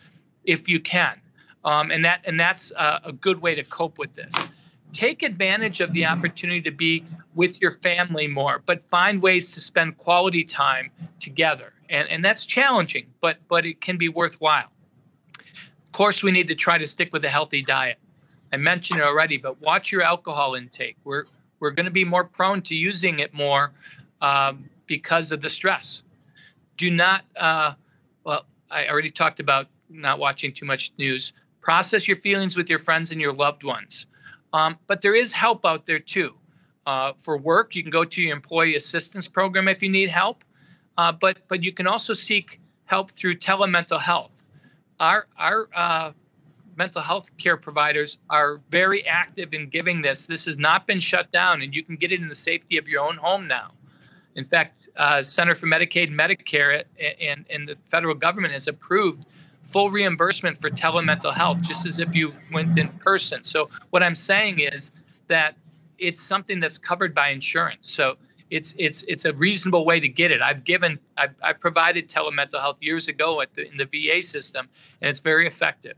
if 0.45 0.67
you 0.67 0.79
can. 0.79 1.19
Um, 1.65 1.91
and 1.91 2.03
that 2.03 2.21
and 2.25 2.39
that's 2.39 2.71
uh, 2.73 2.99
a 3.03 3.11
good 3.11 3.41
way 3.41 3.55
to 3.55 3.63
cope 3.63 3.97
with 3.97 4.13
this. 4.15 4.33
Take 4.91 5.23
advantage 5.23 5.81
of 5.81 5.91
the 5.93 6.05
opportunity 6.05 6.61
to 6.61 6.71
be 6.71 7.03
with 7.35 7.59
your 7.61 7.71
family 7.83 8.27
more, 8.27 8.61
but 8.65 8.83
find 8.91 9.21
ways 9.21 9.51
to 9.51 9.61
spend 9.61 9.97
quality 9.97 10.43
time 10.43 10.91
together. 11.19 11.73
And 11.89 12.07
and 12.09 12.23
that's 12.23 12.45
challenging, 12.45 13.07
but 13.21 13.37
but 13.47 13.65
it 13.65 13.81
can 13.81 13.97
be 13.97 14.09
worthwhile. 14.09 14.71
Of 15.37 15.91
course, 15.93 16.23
we 16.23 16.31
need 16.31 16.47
to 16.47 16.55
try 16.55 16.77
to 16.77 16.87
stick 16.87 17.13
with 17.13 17.23
a 17.25 17.29
healthy 17.29 17.61
diet. 17.61 17.97
I 18.51 18.57
mentioned 18.57 18.99
it 18.99 19.03
already, 19.03 19.37
but 19.37 19.59
watch 19.61 19.91
your 19.91 20.01
alcohol 20.01 20.55
intake. 20.55 20.97
We're 21.03 21.25
we're 21.59 21.71
going 21.71 21.85
to 21.85 21.91
be 21.91 22.03
more 22.03 22.25
prone 22.25 22.61
to 22.63 22.75
using 22.75 23.19
it 23.19 23.33
more 23.33 23.71
um, 24.21 24.69
because 24.85 25.31
of 25.31 25.41
the 25.41 25.49
stress. 25.49 26.03
Do 26.77 26.91
not. 26.91 27.23
Uh, 27.37 27.73
well, 28.25 28.45
I 28.69 28.87
already 28.87 29.09
talked 29.09 29.39
about 29.39 29.67
not 29.89 30.19
watching 30.19 30.53
too 30.53 30.65
much 30.65 30.91
news 30.97 31.33
process 31.63 32.07
your 32.07 32.17
feelings 32.17 32.55
with 32.55 32.69
your 32.69 32.77
friends 32.77 33.11
and 33.11 33.19
your 33.19 33.33
loved 33.33 33.63
ones. 33.63 34.05
Um, 34.51 34.77
but 34.85 35.01
there 35.01 35.15
is 35.15 35.33
help 35.33 35.65
out 35.65 35.85
there 35.87 35.99
too. 35.99 36.33
Uh, 36.85 37.13
for 37.23 37.37
work, 37.37 37.75
you 37.75 37.81
can 37.81 37.91
go 37.91 38.03
to 38.03 38.21
your 38.21 38.35
employee 38.35 38.75
assistance 38.75 39.27
program 39.27 39.67
if 39.69 39.81
you 39.81 39.89
need 39.89 40.09
help, 40.09 40.43
uh, 40.97 41.11
but 41.11 41.37
but 41.47 41.63
you 41.63 41.71
can 41.71 41.87
also 41.87 42.13
seek 42.13 42.59
help 42.85 43.11
through 43.11 43.37
telemental 43.37 43.99
health. 43.99 44.31
Our 44.99 45.27
our 45.39 45.69
uh, 45.73 46.11
mental 46.75 47.01
health 47.01 47.35
care 47.37 47.55
providers 47.55 48.17
are 48.29 48.59
very 48.69 49.07
active 49.07 49.53
in 49.53 49.69
giving 49.69 50.01
this. 50.01 50.25
This 50.25 50.45
has 50.45 50.57
not 50.57 50.85
been 50.85 50.99
shut 50.99 51.31
down, 51.31 51.61
and 51.61 51.73
you 51.73 51.83
can 51.83 51.95
get 51.95 52.11
it 52.11 52.19
in 52.21 52.27
the 52.27 52.35
safety 52.35 52.77
of 52.77 52.87
your 52.87 53.01
own 53.01 53.15
home 53.15 53.47
now. 53.47 53.71
In 54.35 54.43
fact, 54.43 54.89
uh, 54.97 55.23
Center 55.23 55.55
for 55.55 55.67
Medicaid 55.67 56.07
and 56.07 56.19
Medicare 56.19 56.83
and, 57.21 57.45
and 57.49 57.67
the 57.67 57.77
federal 57.89 58.15
government 58.15 58.51
has 58.53 58.67
approved 58.67 59.25
full 59.73 59.89
reimbursement 59.89 60.61
for 60.61 60.69
telemental 60.69 61.33
health, 61.33 61.59
just 61.61 61.85
as 61.85 61.97
if 61.99 62.13
you 62.13 62.31
went 62.53 62.77
in 62.77 62.87
person. 62.99 63.43
So 63.43 63.69
what 63.89 64.03
I'm 64.03 64.15
saying 64.15 64.59
is 64.59 64.91
that 65.27 65.55
it's 65.97 66.21
something 66.21 66.59
that's 66.59 66.77
covered 66.77 67.13
by 67.13 67.29
insurance. 67.29 67.89
So 67.89 68.15
it's 68.51 68.75
it's 68.77 69.03
it's 69.07 69.25
a 69.25 69.33
reasonable 69.33 69.83
way 69.83 69.99
to 69.99 70.07
get 70.07 70.31
it. 70.31 70.41
I've 70.41 70.63
given 70.63 70.99
I've, 71.17 71.33
I've 71.41 71.59
provided 71.59 72.07
telemental 72.07 72.61
health 72.61 72.77
years 72.81 73.07
ago 73.07 73.41
at 73.41 73.53
the, 73.55 73.67
in 73.69 73.77
the 73.77 73.85
VA 73.85 74.21
system, 74.21 74.69
and 75.01 75.09
it's 75.09 75.19
very 75.19 75.47
effective. 75.47 75.95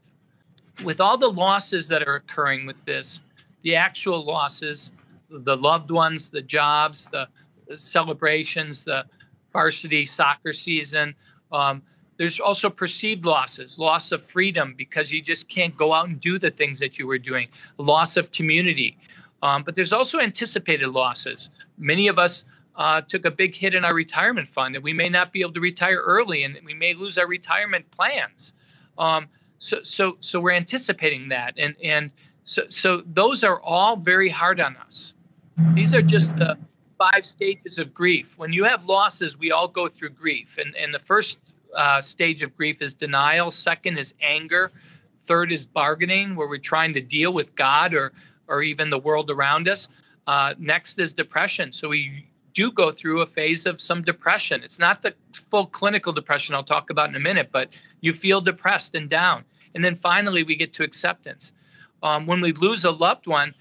With 0.84 1.02
all 1.02 1.18
the 1.18 1.28
losses 1.28 1.88
that 1.90 2.08
are 2.08 2.16
occurring 2.16 2.66
with 2.66 2.78
this, 2.86 3.20
the 3.64 3.76
actual 3.76 4.24
losses, 4.24 4.92
the 5.30 5.58
loved 5.58 5.92
ones, 5.92 6.30
the 6.30 6.42
jobs, 6.42 7.08
the, 7.12 7.28
the 7.68 7.78
celebrations, 7.80 8.84
the 8.84 9.06
varsity 9.52 10.06
soccer 10.06 10.54
season. 10.54 11.16
Um, 11.52 11.82
there's 12.18 12.40
also 12.40 12.70
perceived 12.70 13.26
losses, 13.26 13.78
loss 13.78 14.12
of 14.12 14.24
freedom 14.26 14.74
because 14.78 15.12
you 15.12 15.22
just 15.22 15.50
can't 15.50 15.76
go 15.78 15.94
out 15.94 16.08
and 16.08 16.20
do 16.22 16.40
the 16.40 16.52
things 16.52 16.80
that 16.80 16.98
you 16.98 17.08
were 17.08 17.18
doing, 17.18 17.48
loss 17.78 18.18
of 18.18 18.32
community. 18.32 18.98
Um, 19.44 19.64
but 19.64 19.76
there's 19.76 19.94
also 19.94 20.20
anticipated 20.20 20.88
losses. 20.88 21.50
Many 21.78 22.08
of 22.08 22.18
us 22.18 22.46
uh, 22.78 23.02
took 23.02 23.26
a 23.26 23.32
big 23.32 23.56
hit 23.56 23.74
in 23.74 23.86
our 23.86 23.94
retirement 23.94 24.48
fund, 24.48 24.76
and 24.76 24.84
we 24.84 24.94
may 24.94 25.10
not 25.10 25.32
be 25.32 25.42
able 25.42 25.54
to 25.54 25.60
retire 25.60 26.02
early, 26.06 26.44
and 26.44 26.58
we 26.66 26.74
may 26.74 26.94
lose 26.94 27.18
our 27.18 27.28
retirement 27.28 27.90
plans. 27.92 28.54
Um, 28.98 29.28
so, 29.60 29.80
so, 29.84 30.18
so 30.20 30.40
we're 30.40 30.52
anticipating 30.52 31.30
that, 31.30 31.54
and 31.58 31.76
and 31.84 32.12
so, 32.44 32.64
so 32.70 33.02
those 33.14 33.44
are 33.44 33.62
all 33.62 33.96
very 33.96 34.30
hard 34.30 34.60
on 34.60 34.76
us. 34.78 35.14
These 35.74 35.94
are 35.94 36.02
just 36.02 36.38
the 36.38 36.58
five 36.98 37.26
stages 37.26 37.78
of 37.78 37.94
grief. 37.94 38.34
When 38.38 38.54
you 38.54 38.64
have 38.66 38.86
losses, 38.86 39.38
we 39.38 39.52
all 39.52 39.68
go 39.68 39.88
through 39.88 40.10
grief, 40.10 40.58
and 40.58 40.76
and 40.76 40.94
the 40.94 41.00
first 41.00 41.40
uh, 41.76 42.02
stage 42.02 42.42
of 42.42 42.56
grief 42.56 42.82
is 42.82 42.94
denial. 42.94 43.52
Second 43.52 43.98
is 43.98 44.14
anger. 44.22 44.72
Third 45.26 45.52
is 45.52 45.66
bargaining, 45.66 46.36
where 46.36 46.48
we're 46.48 46.58
trying 46.60 46.94
to 46.94 47.02
deal 47.02 47.34
with 47.34 47.56
God 47.56 47.94
or 47.94 48.14
or 48.48 48.62
even 48.62 48.90
the 48.90 49.00
world 49.00 49.32
around 49.32 49.68
us. 49.68 49.88
Uh, 50.28 50.54
next 50.60 51.00
is 51.00 51.14
depression. 51.14 51.72
So 51.72 51.90
we 51.90 52.28
do 52.54 52.72
go 52.72 52.92
through 52.92 53.22
a 53.22 53.26
phase 53.26 53.66
of 53.66 53.82
some 53.82 54.02
depression. 54.04 54.64
It's 54.64 54.80
not 54.80 55.02
the 55.02 55.14
full 55.52 55.68
clinical 55.68 56.14
depression 56.14 56.56
I'll 56.56 56.64
talk 56.64 56.90
about 56.90 57.10
in 57.10 57.16
a 57.16 57.20
minute, 57.20 57.50
but 57.52 57.70
you 58.02 58.14
feel 58.14 58.42
depressed 58.42 58.96
and 58.96 59.10
down. 59.10 59.44
And 59.74 59.84
then 59.84 59.96
finally, 59.96 60.44
we 60.44 60.56
get 60.56 60.74
to 60.74 60.84
acceptance. 60.84 61.52
Um, 62.02 62.28
when 62.28 62.40
we 62.40 62.54
lose 62.54 62.86
a 62.86 62.92
loved 62.92 63.28
one, 63.28 63.54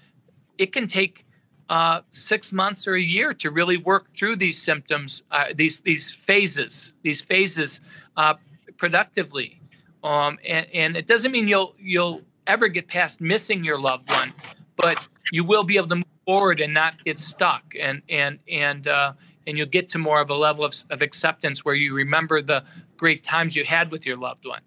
it 0.57 0.71
can 0.71 0.87
take 0.87 1.24
uh, 1.69 2.01
six 2.11 2.51
months 2.51 2.87
or 2.87 2.95
a 2.95 3.01
year 3.01 3.33
to 3.33 3.49
really 3.49 3.77
work 3.77 4.13
through 4.13 4.35
these 4.35 4.61
symptoms, 4.61 5.23
uh, 5.31 5.45
these 5.55 5.81
these 5.81 6.11
phases, 6.11 6.93
these 7.03 7.21
phases 7.21 7.81
uh, 8.17 8.35
productively. 8.77 9.59
Um, 10.03 10.37
and, 10.47 10.67
and 10.73 10.97
it 10.97 11.07
doesn't 11.07 11.31
mean 11.31 11.47
you'll 11.47 11.75
you'll 11.79 12.21
ever 12.47 12.67
get 12.67 12.87
past 12.87 13.21
missing 13.21 13.63
your 13.63 13.79
loved 13.79 14.09
one, 14.11 14.33
but 14.77 15.07
you 15.31 15.43
will 15.43 15.63
be 15.63 15.77
able 15.77 15.87
to 15.87 15.95
move 15.95 16.05
forward 16.25 16.59
and 16.61 16.73
not 16.73 17.03
get 17.03 17.17
stuck, 17.17 17.63
and 17.79 18.01
and 18.09 18.37
and 18.47 18.87
uh, 18.87 19.13
and 19.47 19.57
you'll 19.57 19.67
get 19.67 19.89
to 19.89 19.97
more 19.97 20.21
of 20.21 20.29
a 20.29 20.35
level 20.35 20.63
of, 20.63 20.75
of 20.91 21.01
acceptance 21.01 21.65
where 21.65 21.75
you 21.75 21.95
remember 21.95 22.41
the 22.41 22.63
great 22.97 23.23
times 23.23 23.55
you 23.55 23.65
had 23.65 23.91
with 23.91 24.05
your 24.05 24.17
loved 24.17 24.45
one. 24.45 24.61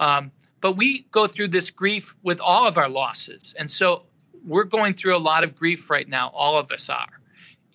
Um, 0.00 0.32
but 0.60 0.76
we 0.76 1.06
go 1.12 1.26
through 1.26 1.48
this 1.48 1.70
grief 1.70 2.14
with 2.22 2.40
all 2.40 2.66
of 2.66 2.78
our 2.78 2.88
losses, 2.88 3.54
and 3.58 3.70
so 3.70 4.04
we're 4.46 4.64
going 4.64 4.94
through 4.94 5.16
a 5.16 5.18
lot 5.18 5.44
of 5.44 5.56
grief 5.56 5.90
right 5.90 6.08
now. 6.08 6.30
All 6.34 6.58
of 6.58 6.70
us 6.70 6.88
are, 6.88 7.20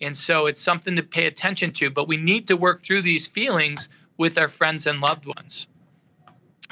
and 0.00 0.16
so 0.16 0.46
it's 0.46 0.60
something 0.60 0.96
to 0.96 1.02
pay 1.02 1.26
attention 1.26 1.72
to. 1.74 1.90
But 1.90 2.08
we 2.08 2.16
need 2.16 2.46
to 2.48 2.56
work 2.56 2.82
through 2.82 3.02
these 3.02 3.26
feelings 3.26 3.88
with 4.16 4.36
our 4.38 4.48
friends 4.48 4.86
and 4.86 5.00
loved 5.00 5.26
ones. 5.26 5.66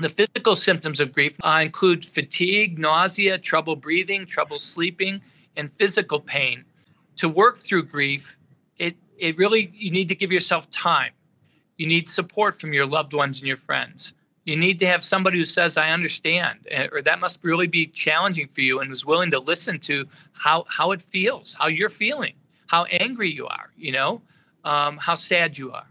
The 0.00 0.08
physical 0.10 0.56
symptoms 0.56 1.00
of 1.00 1.12
grief 1.12 1.32
uh, 1.42 1.60
include 1.62 2.04
fatigue, 2.04 2.78
nausea, 2.78 3.38
trouble 3.38 3.76
breathing, 3.76 4.26
trouble 4.26 4.58
sleeping, 4.58 5.22
and 5.56 5.72
physical 5.72 6.20
pain. 6.20 6.64
To 7.16 7.30
work 7.30 7.60
through 7.60 7.84
grief, 7.84 8.36
it, 8.78 8.94
it 9.16 9.38
really, 9.38 9.72
you 9.74 9.90
need 9.90 10.08
to 10.10 10.14
give 10.14 10.30
yourself 10.30 10.70
time. 10.70 11.12
You 11.78 11.86
need 11.86 12.10
support 12.10 12.60
from 12.60 12.74
your 12.74 12.84
loved 12.84 13.14
ones 13.14 13.38
and 13.38 13.46
your 13.46 13.56
friends. 13.56 14.12
You 14.46 14.56
need 14.56 14.78
to 14.78 14.86
have 14.86 15.04
somebody 15.04 15.36
who 15.36 15.44
says, 15.44 15.76
I 15.76 15.90
understand, 15.90 16.60
eh, 16.70 16.88
or 16.90 17.02
that 17.02 17.20
must 17.20 17.44
really 17.44 17.66
be 17.66 17.86
challenging 17.88 18.48
for 18.54 18.62
you 18.62 18.80
and 18.80 18.90
is 18.90 19.04
willing 19.04 19.30
to 19.32 19.38
listen 19.38 19.78
to 19.80 20.06
how, 20.32 20.64
how 20.68 20.92
it 20.92 21.02
feels, 21.02 21.54
how 21.58 21.66
you're 21.66 21.90
feeling, 21.90 22.32
how 22.68 22.84
angry 22.84 23.30
you 23.30 23.46
are, 23.46 23.70
you 23.76 23.92
know, 23.92 24.22
um, 24.64 24.96
how 24.96 25.14
sad 25.14 25.58
you 25.58 25.72
are 25.72 25.86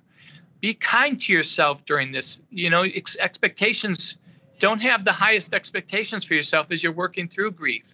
be 0.66 0.74
kind 0.74 1.20
to 1.22 1.32
yourself 1.32 1.86
during 1.86 2.12
this. 2.12 2.40
You 2.50 2.72
know, 2.72 2.82
ex- 2.82 3.18
expectations 3.20 4.18
don't 4.60 4.82
have 4.82 5.06
the 5.06 5.12
highest 5.12 5.54
expectations 5.54 6.26
for 6.26 6.34
yourself 6.34 6.68
as 6.72 6.82
you're 6.82 6.92
working 6.92 7.28
through 7.28 7.52
grief. 7.52 7.94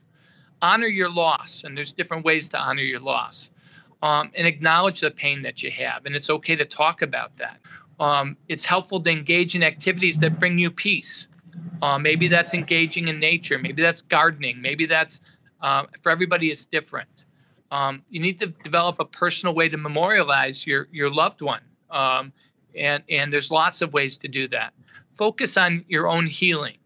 Honor 0.62 0.88
your 0.88 1.10
loss, 1.10 1.64
and 1.66 1.76
there's 1.76 1.92
different 1.92 2.24
ways 2.24 2.48
to 2.50 2.58
honor 2.58 2.84
your 2.84 3.00
loss. 3.00 3.50
Um, 4.04 4.32
and 4.36 4.48
acknowledge 4.48 5.02
the 5.02 5.12
pain 5.12 5.42
that 5.44 5.62
you 5.62 5.70
have, 5.72 6.06
and 6.06 6.16
it's 6.16 6.30
okay 6.30 6.56
to 6.56 6.66
talk 6.66 7.02
about 7.02 7.36
that. 7.38 7.60
Um, 8.02 8.36
it's 8.50 8.66
helpful 8.66 9.02
to 9.02 9.10
engage 9.10 9.56
in 9.56 9.64
activities 9.64 10.20
that 10.20 10.40
bring 10.40 10.60
you 10.60 10.70
peace. 10.70 11.28
Uh, 11.82 11.98
maybe 11.98 12.28
that's 12.28 12.54
engaging 12.54 13.08
in 13.08 13.20
nature. 13.20 13.58
Maybe 13.58 13.82
that's 13.82 14.02
gardening. 14.02 14.62
Maybe 14.62 14.86
that's 14.86 15.22
uh, 15.62 15.84
for 16.04 16.12
everybody. 16.12 16.50
It's 16.52 16.66
different. 16.66 17.26
Um, 17.72 18.04
you 18.10 18.20
need 18.20 18.40
to 18.40 18.48
develop 18.48 19.00
a 19.00 19.06
personal 19.06 19.56
way 19.56 19.70
to 19.70 19.78
memorialize 19.78 20.68
your 20.68 20.88
your 20.92 21.10
loved 21.10 21.42
one. 21.42 21.62
Um, 21.90 22.34
and 22.76 23.04
and 23.10 23.32
there's 23.32 23.52
lots 23.52 23.82
of 23.82 23.94
ways 23.94 24.18
to 24.18 24.28
do 24.28 24.48
that 24.50 24.74
focus 25.18 25.58
on 25.58 25.86
your 25.88 26.08
own 26.08 26.26
healing 26.26 26.78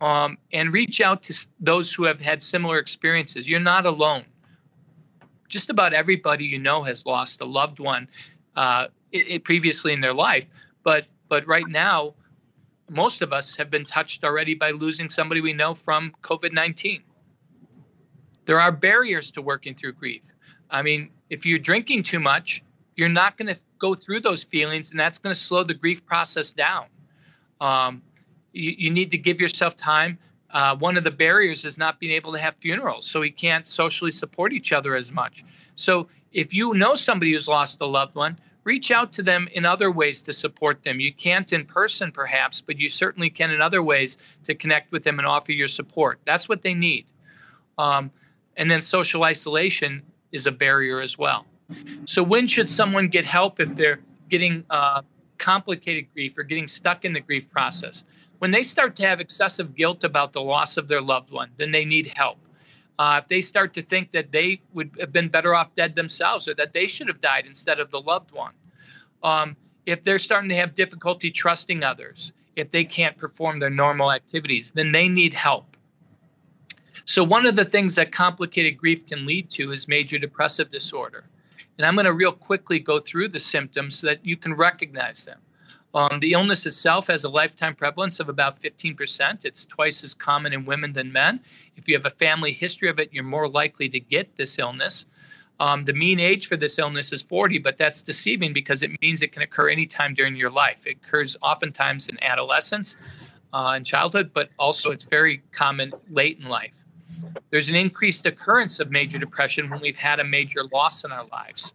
um, 0.00 0.36
and 0.52 0.72
reach 0.72 1.00
out 1.00 1.22
to 1.22 1.46
those 1.60 1.92
who 1.92 2.04
have 2.04 2.20
had 2.20 2.42
similar 2.42 2.78
experiences 2.78 3.48
you're 3.48 3.60
not 3.60 3.86
alone 3.86 4.24
just 5.48 5.70
about 5.70 5.92
everybody 5.92 6.44
you 6.44 6.58
know 6.58 6.82
has 6.82 7.06
lost 7.06 7.40
a 7.40 7.44
loved 7.44 7.78
one 7.78 8.08
uh, 8.56 8.86
it, 9.12 9.28
it 9.28 9.44
previously 9.44 9.92
in 9.92 10.00
their 10.00 10.14
life. 10.14 10.46
But 10.82 11.06
but 11.28 11.46
right 11.46 11.68
now, 11.68 12.14
most 12.90 13.22
of 13.22 13.32
us 13.32 13.56
have 13.56 13.70
been 13.70 13.84
touched 13.84 14.24
already 14.24 14.54
by 14.54 14.70
losing 14.70 15.08
somebody 15.08 15.40
we 15.40 15.52
know 15.52 15.74
from 15.74 16.12
COVID 16.22 16.52
nineteen. 16.52 17.02
There 18.44 18.60
are 18.60 18.72
barriers 18.72 19.30
to 19.32 19.42
working 19.42 19.74
through 19.74 19.92
grief. 19.92 20.22
I 20.70 20.82
mean, 20.82 21.10
if 21.30 21.46
you're 21.46 21.58
drinking 21.58 22.02
too 22.02 22.18
much, 22.18 22.62
you're 22.96 23.08
not 23.08 23.38
going 23.38 23.54
to 23.54 23.60
go 23.78 23.94
through 23.94 24.20
those 24.20 24.42
feelings, 24.44 24.90
and 24.90 24.98
that's 24.98 25.18
going 25.18 25.34
to 25.34 25.40
slow 25.40 25.64
the 25.64 25.74
grief 25.74 26.04
process 26.04 26.52
down. 26.52 26.86
Um, 27.60 28.02
you, 28.52 28.74
you 28.76 28.90
need 28.90 29.10
to 29.10 29.18
give 29.18 29.40
yourself 29.40 29.76
time 29.76 30.18
uh, 30.52 30.76
one 30.76 30.96
of 30.96 31.04
the 31.04 31.10
barriers 31.10 31.64
is 31.64 31.78
not 31.78 31.98
being 31.98 32.12
able 32.12 32.32
to 32.32 32.38
have 32.38 32.54
funerals, 32.60 33.08
so 33.08 33.20
we 33.20 33.30
can't 33.30 33.66
socially 33.66 34.10
support 34.12 34.52
each 34.52 34.72
other 34.72 34.94
as 34.94 35.10
much. 35.10 35.44
So 35.76 36.08
if 36.32 36.52
you 36.52 36.74
know 36.74 36.94
somebody 36.94 37.32
who's 37.32 37.48
lost 37.48 37.80
a 37.80 37.86
loved 37.86 38.14
one, 38.14 38.38
reach 38.64 38.90
out 38.90 39.12
to 39.14 39.22
them 39.22 39.48
in 39.52 39.64
other 39.64 39.90
ways 39.90 40.22
to 40.22 40.32
support 40.32 40.82
them. 40.82 41.00
You 41.00 41.12
can't 41.12 41.52
in 41.52 41.66
person, 41.66 42.12
perhaps, 42.12 42.60
but 42.60 42.78
you 42.78 42.90
certainly 42.90 43.30
can 43.30 43.50
in 43.50 43.60
other 43.60 43.82
ways 43.82 44.18
to 44.46 44.54
connect 44.54 44.92
with 44.92 45.04
them 45.04 45.18
and 45.18 45.26
offer 45.26 45.52
your 45.52 45.68
support. 45.68 46.20
That's 46.24 46.48
what 46.48 46.62
they 46.62 46.74
need. 46.74 47.06
Um, 47.78 48.10
and 48.56 48.70
then 48.70 48.80
social 48.80 49.24
isolation 49.24 50.02
is 50.30 50.46
a 50.46 50.52
barrier 50.52 51.00
as 51.00 51.18
well. 51.18 51.46
So 52.04 52.22
when 52.22 52.46
should 52.46 52.68
someone 52.68 53.08
get 53.08 53.24
help 53.24 53.58
if 53.58 53.74
they're 53.74 54.00
getting 54.28 54.64
uh, 54.70 55.02
complicated 55.38 56.06
grief 56.12 56.36
or 56.36 56.42
getting 56.42 56.68
stuck 56.68 57.04
in 57.04 57.12
the 57.12 57.20
grief 57.20 57.50
process? 57.50 58.04
when 58.42 58.50
they 58.50 58.64
start 58.64 58.96
to 58.96 59.04
have 59.04 59.20
excessive 59.20 59.72
guilt 59.76 60.02
about 60.02 60.32
the 60.32 60.40
loss 60.40 60.76
of 60.76 60.88
their 60.88 61.00
loved 61.00 61.30
one, 61.30 61.48
then 61.58 61.70
they 61.70 61.84
need 61.84 62.12
help. 62.16 62.38
Uh, 62.98 63.20
if 63.22 63.28
they 63.28 63.40
start 63.40 63.72
to 63.74 63.82
think 63.82 64.12
that 64.12 64.30
they 64.32 64.60
would 64.74 64.90
have 65.00 65.12
been 65.12 65.28
better 65.28 65.54
off 65.54 65.74
dead 65.74 65.94
themselves 65.94 66.46
or 66.46 66.54
that 66.54 66.72
they 66.72 66.86
should 66.86 67.08
have 67.08 67.20
died 67.20 67.46
instead 67.46 67.80
of 67.80 67.90
the 67.90 68.00
loved 68.00 68.32
one, 68.32 68.52
um, 69.22 69.56
if 69.86 70.04
they're 70.04 70.18
starting 70.18 70.48
to 70.48 70.56
have 70.56 70.74
difficulty 70.74 71.30
trusting 71.30 71.82
others, 71.82 72.32
if 72.56 72.70
they 72.70 72.84
can't 72.84 73.16
perform 73.16 73.58
their 73.58 73.70
normal 73.70 74.12
activities, 74.12 74.70
then 74.74 74.92
they 74.92 75.08
need 75.08 75.32
help. 75.32 75.76
So, 77.04 77.24
one 77.24 77.46
of 77.46 77.56
the 77.56 77.64
things 77.64 77.96
that 77.96 78.12
complicated 78.12 78.78
grief 78.78 79.06
can 79.06 79.26
lead 79.26 79.50
to 79.52 79.72
is 79.72 79.88
major 79.88 80.18
depressive 80.18 80.70
disorder. 80.70 81.24
And 81.78 81.86
I'm 81.86 81.94
going 81.94 82.04
to 82.04 82.12
real 82.12 82.32
quickly 82.32 82.78
go 82.78 83.00
through 83.00 83.28
the 83.28 83.40
symptoms 83.40 83.98
so 83.98 84.06
that 84.06 84.24
you 84.24 84.36
can 84.36 84.54
recognize 84.54 85.24
them. 85.24 85.40
Um, 85.94 86.18
the 86.20 86.32
illness 86.32 86.64
itself 86.64 87.06
has 87.08 87.24
a 87.24 87.28
lifetime 87.28 87.74
prevalence 87.74 88.18
of 88.18 88.28
about 88.30 88.60
15%. 88.62 89.44
It's 89.44 89.66
twice 89.66 90.02
as 90.02 90.14
common 90.14 90.52
in 90.54 90.64
women 90.64 90.92
than 90.92 91.12
men. 91.12 91.40
If 91.76 91.86
you 91.86 91.94
have 91.94 92.06
a 92.06 92.10
family 92.10 92.52
history 92.52 92.88
of 92.88 92.98
it, 92.98 93.10
you're 93.12 93.24
more 93.24 93.48
likely 93.48 93.88
to 93.90 94.00
get 94.00 94.34
this 94.36 94.58
illness. 94.58 95.04
Um, 95.60 95.84
the 95.84 95.92
mean 95.92 96.18
age 96.18 96.48
for 96.48 96.56
this 96.56 96.78
illness 96.78 97.12
is 97.12 97.20
40, 97.22 97.58
but 97.58 97.76
that's 97.76 98.00
deceiving 98.00 98.54
because 98.54 98.82
it 98.82 98.90
means 99.02 99.20
it 99.20 99.32
can 99.32 99.42
occur 99.42 99.68
anytime 99.68 100.14
during 100.14 100.34
your 100.34 100.50
life. 100.50 100.78
It 100.86 100.96
occurs 101.04 101.36
oftentimes 101.42 102.08
in 102.08 102.22
adolescence 102.22 102.96
uh, 103.52 103.72
and 103.76 103.84
childhood, 103.84 104.30
but 104.32 104.48
also 104.58 104.90
it's 104.90 105.04
very 105.04 105.42
common 105.52 105.92
late 106.10 106.38
in 106.38 106.48
life. 106.48 106.72
There's 107.50 107.68
an 107.68 107.74
increased 107.74 108.24
occurrence 108.24 108.80
of 108.80 108.90
major 108.90 109.18
depression 109.18 109.68
when 109.68 109.80
we've 109.80 109.94
had 109.94 110.20
a 110.20 110.24
major 110.24 110.64
loss 110.72 111.04
in 111.04 111.12
our 111.12 111.26
lives, 111.26 111.74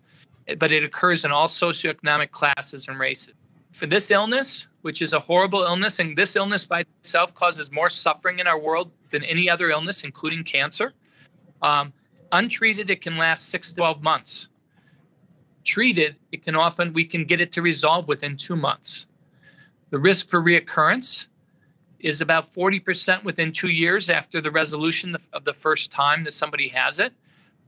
but 0.58 0.72
it 0.72 0.84
occurs 0.84 1.24
in 1.24 1.32
all 1.32 1.48
socioeconomic 1.48 2.32
classes 2.32 2.88
and 2.88 3.00
races 3.00 3.37
for 3.78 3.86
this 3.86 4.10
illness, 4.10 4.66
which 4.82 5.04
is 5.04 5.14
a 5.14 5.20
horrible 5.20 5.62
illness, 5.62 6.00
and 6.00 6.18
this 6.18 6.36
illness 6.36 6.66
by 6.66 6.80
itself 6.80 7.34
causes 7.36 7.72
more 7.72 7.90
suffering 7.90 8.40
in 8.40 8.48
our 8.48 8.60
world 8.60 8.92
than 9.12 9.24
any 9.24 9.48
other 9.48 9.70
illness, 9.70 10.04
including 10.04 10.44
cancer. 10.44 10.94
Um, 11.62 11.94
untreated, 12.32 12.90
it 12.90 13.04
can 13.04 13.18
last 13.18 13.50
six 13.50 13.70
to 13.70 13.76
12 13.76 14.02
months. 14.02 14.48
Treated, 15.64 16.16
it 16.32 16.44
can 16.44 16.56
often, 16.56 16.92
we 16.92 17.06
can 17.06 17.24
get 17.24 17.40
it 17.40 17.52
to 17.52 17.62
resolve 17.62 18.08
within 18.08 18.36
two 18.36 18.56
months. 18.56 19.06
The 19.92 20.00
risk 20.00 20.28
for 20.28 20.42
reoccurrence 20.42 21.28
is 22.00 22.22
about 22.22 22.52
40% 22.52 23.24
within 23.24 23.52
two 23.52 23.70
years 23.70 24.10
after 24.10 24.42
the 24.42 24.52
resolution 24.52 25.16
of 25.34 25.46
the 25.46 25.54
first 25.54 25.92
time 25.92 26.24
that 26.24 26.34
somebody 26.34 26.68
has 26.70 26.98
it. 26.98 27.14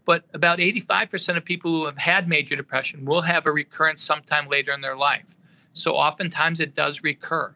But 0.06 0.24
about 0.34 0.58
85% 0.58 1.38
of 1.38 1.46
people 1.46 1.72
who 1.72 1.86
have 1.86 1.98
had 1.98 2.28
major 2.28 2.56
depression 2.56 3.06
will 3.06 3.22
have 3.22 3.46
a 3.46 3.52
recurrence 3.52 4.02
sometime 4.02 4.48
later 4.48 4.72
in 4.72 4.82
their 4.82 4.96
life. 4.96 5.26
So 5.74 5.96
oftentimes 5.96 6.60
it 6.60 6.76
does 6.76 7.04
recur. 7.04 7.56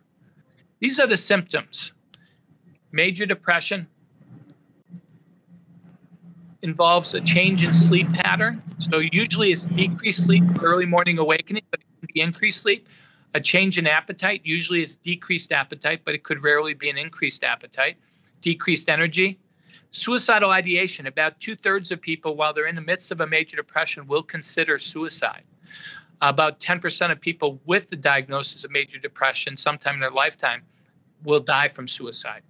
These 0.80 1.00
are 1.00 1.08
the 1.08 1.18
symptoms 1.18 1.92
major 2.94 3.26
depression 3.26 3.88
involves 6.62 7.14
a 7.14 7.22
change 7.22 7.64
in 7.64 7.74
sleep 7.74 8.10
pattern. 8.14 8.62
So 8.80 9.00
usually 9.00 9.52
it's 9.52 9.66
decreased 9.66 10.26
sleep, 10.26 10.44
early 10.62 10.86
morning 10.86 11.18
awakening, 11.18 11.64
but 11.72 11.82
it 11.82 11.86
can 12.00 12.10
be 12.14 12.22
increased 12.22 12.62
sleep. 12.62 12.88
A 13.34 13.42
change 13.42 13.78
in 13.78 13.88
appetite, 13.88 14.42
usually 14.44 14.84
it's 14.84 14.96
decreased 14.96 15.52
appetite, 15.52 16.02
but 16.06 16.14
it 16.14 16.24
could 16.24 16.42
rarely 16.42 16.74
be 16.74 16.90
an 16.90 16.98
increased 16.98 17.44
appetite. 17.44 17.98
Decreased 18.42 18.88
energy. 18.88 19.40
Suicidal 19.92 20.52
ideation. 20.52 21.08
About 21.08 21.40
two 21.40 21.56
thirds 21.56 21.92
of 21.92 22.00
people, 22.00 22.36
while 22.36 22.54
they're 22.54 22.68
in 22.68 22.76
the 22.76 22.82
midst 22.82 23.12
of 23.12 23.22
a 23.22 23.28
major 23.28 23.58
depression, 23.58 24.08
will 24.08 24.24
consider 24.24 24.80
suicide 24.80 25.44
about 26.30 26.60
10% 26.62 27.12
of 27.12 27.20
people 27.20 27.60
with 27.66 27.90
the 27.90 27.96
diagnosis 27.96 28.64
of 28.64 28.72
major 28.72 28.98
depression 28.98 29.58
sometime 29.58 29.96
in 29.96 30.00
their 30.00 30.12
lifetime 30.12 30.64
will 31.24 31.40
die 31.40 31.68
from 31.68 31.88
suicide. 31.88 32.42